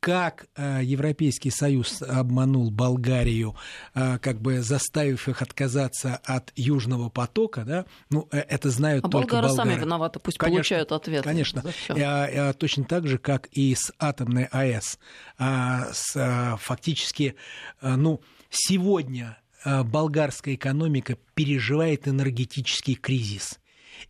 как 0.06 0.46
э, 0.56 0.82
Европейский 0.84 1.50
Союз 1.50 2.04
обманул 2.04 2.70
Болгарию, 2.70 3.56
э, 3.96 4.20
как 4.20 4.40
бы 4.40 4.62
заставив 4.62 5.28
их 5.28 5.42
отказаться 5.42 6.22
от 6.24 6.54
Южного 6.56 7.10
потока, 7.10 7.64
да, 7.66 7.86
ну, 8.12 8.28
э, 8.32 8.38
это 8.38 8.70
знают 8.70 9.04
а 9.04 9.10
только 9.10 9.42
болгары. 9.42 9.56
сами 9.56 9.80
виноваты, 9.80 10.20
пусть 10.20 10.38
конечно, 10.38 10.58
получают 10.58 10.92
ответ. 10.92 11.24
Конечно, 11.24 11.64
а, 11.90 11.96
а, 11.96 12.54
точно 12.54 12.84
так 12.84 13.08
же, 13.08 13.18
как 13.18 13.48
и 13.48 13.74
с 13.74 13.92
атомной 13.98 14.44
АЭС. 14.52 15.00
А, 15.40 15.88
с, 15.92 16.16
а, 16.16 16.58
фактически, 16.58 17.34
а, 17.82 17.98
ну, 17.98 18.22
сегодня 18.52 19.40
болгарская 19.66 20.54
экономика 20.54 21.18
переживает 21.34 22.08
энергетический 22.08 22.94
кризис– 22.94 23.60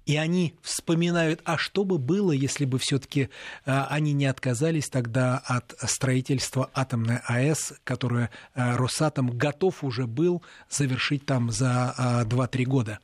и 0.05 0.17
они 0.17 0.55
вспоминают, 0.61 1.41
а 1.45 1.57
что 1.57 1.83
бы 1.83 1.97
было, 1.97 2.31
если 2.31 2.65
бы 2.65 2.77
все-таки 2.77 3.29
а, 3.65 3.87
они 3.89 4.13
не 4.13 4.25
отказались 4.25 4.89
тогда 4.89 5.37
от 5.45 5.75
строительства 5.89 6.69
атомной 6.73 7.19
АЭС, 7.27 7.73
которую 7.83 8.29
а, 8.53 8.77
Росатом 8.77 9.35
готов 9.35 9.83
уже 9.83 10.05
был 10.05 10.43
завершить 10.69 11.25
там 11.25 11.51
за 11.51 11.95
2-3 12.27 12.63
а, 12.63 12.69
года. 12.69 12.99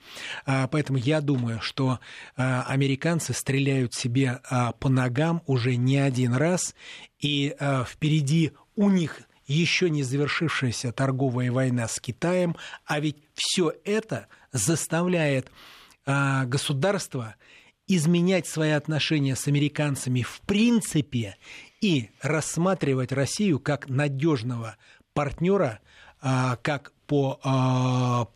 Поэтому 0.46 0.98
я 0.98 1.22
думаю, 1.22 1.62
что 1.62 2.00
американцы 2.36 3.34
стреляют 3.34 3.94
себе 3.94 4.42
по 4.80 4.90
ногам 4.90 5.42
уже 5.46 5.76
не 5.76 5.98
один 5.98 6.34
раз, 6.34 6.76
и 7.20 7.56
впереди 7.88 8.52
у 8.76 8.90
них 8.90 9.22
еще 9.48 9.90
не 9.90 10.04
завершившаяся 10.04 10.92
торговая 10.92 11.52
война 11.52 11.88
с 11.88 12.00
Китаем, 12.00 12.56
а 12.86 13.00
ведь 13.00 13.18
все 13.34 13.74
это 13.84 14.28
заставляет 14.52 15.52
государства 16.06 17.36
изменять 17.88 18.48
свои 18.48 18.72
отношения 18.72 19.36
с 19.36 19.48
американцами 19.48 20.22
в 20.22 20.42
принципе 20.42 21.38
и 21.82 22.10
рассматривать 22.22 23.12
Россию 23.12 23.60
как 23.60 23.90
надежного 23.90 24.78
партнера, 25.14 25.80
а, 26.22 26.56
как 26.58 26.94
по 27.08 27.40
а, 27.44 28.28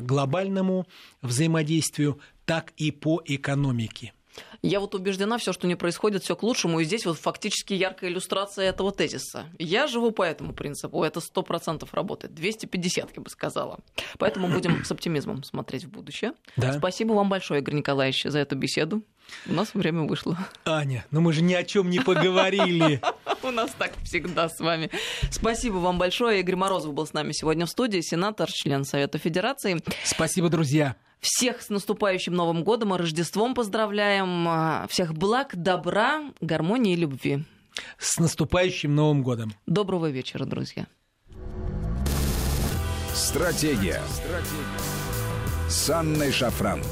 глобальному 0.00 0.86
взаимодействию, 1.22 2.20
так 2.44 2.72
и 2.76 2.90
по 2.90 3.20
экономике. 3.24 4.12
Я 4.62 4.78
вот 4.78 4.94
убеждена, 4.94 5.38
все, 5.38 5.52
что 5.52 5.66
не 5.66 5.74
происходит, 5.74 6.22
все 6.22 6.36
к 6.36 6.42
лучшему. 6.44 6.80
И 6.80 6.84
здесь 6.84 7.04
вот 7.04 7.18
фактически 7.18 7.74
яркая 7.74 8.10
иллюстрация 8.10 8.68
этого 8.68 8.92
тезиса. 8.92 9.46
Я 9.58 9.88
живу 9.88 10.12
по 10.12 10.22
этому 10.22 10.52
принципу. 10.52 11.02
Это 11.02 11.20
сто 11.20 11.42
процентов 11.42 11.94
работает. 11.94 12.34
250, 12.34 13.16
я 13.16 13.22
бы 13.22 13.28
сказала. 13.28 13.80
Поэтому 14.18 14.48
будем 14.48 14.84
с 14.84 14.92
оптимизмом 14.92 15.42
смотреть 15.42 15.84
в 15.84 15.90
будущее. 15.90 16.32
Да. 16.56 16.72
Спасибо 16.74 17.12
вам 17.12 17.28
большое, 17.28 17.60
Игорь 17.60 17.74
Николаевич, 17.74 18.22
за 18.22 18.38
эту 18.38 18.54
беседу. 18.54 19.02
У 19.46 19.52
нас 19.52 19.74
время 19.74 20.02
вышло. 20.02 20.38
Аня, 20.64 21.04
но 21.10 21.20
мы 21.20 21.32
же 21.32 21.42
ни 21.42 21.54
о 21.54 21.64
чем 21.64 21.90
не 21.90 22.00
поговорили. 22.00 23.00
У 23.42 23.50
нас 23.50 23.72
так 23.76 23.92
всегда 24.04 24.48
с 24.48 24.60
вами. 24.60 24.90
Спасибо 25.30 25.76
вам 25.76 25.98
большое. 25.98 26.40
Игорь 26.40 26.56
Морозов 26.56 26.92
был 26.92 27.06
с 27.06 27.12
нами 27.12 27.32
сегодня 27.32 27.66
в 27.66 27.70
студии, 27.70 28.00
сенатор, 28.00 28.50
член 28.50 28.84
Совета 28.84 29.18
Федерации. 29.18 29.82
Спасибо, 30.04 30.48
друзья. 30.48 30.96
Всех 31.22 31.62
с 31.62 31.70
наступающим 31.70 32.34
Новым 32.34 32.64
годом 32.64 32.94
и 32.94 32.98
Рождеством 32.98 33.54
поздравляем. 33.54 34.48
А, 34.48 34.86
всех 34.90 35.14
благ, 35.14 35.54
добра, 35.54 36.24
гармонии 36.40 36.94
и 36.94 36.96
любви. 36.96 37.44
С 37.96 38.18
наступающим 38.18 38.92
Новым 38.94 39.22
годом. 39.22 39.54
Доброго 39.66 40.10
вечера, 40.10 40.44
друзья. 40.44 40.88
Стратегия. 43.14 44.02
Стратегия. 44.08 45.68
С 45.68 45.88
Анной 45.90 46.32
Шафран. 46.32 46.82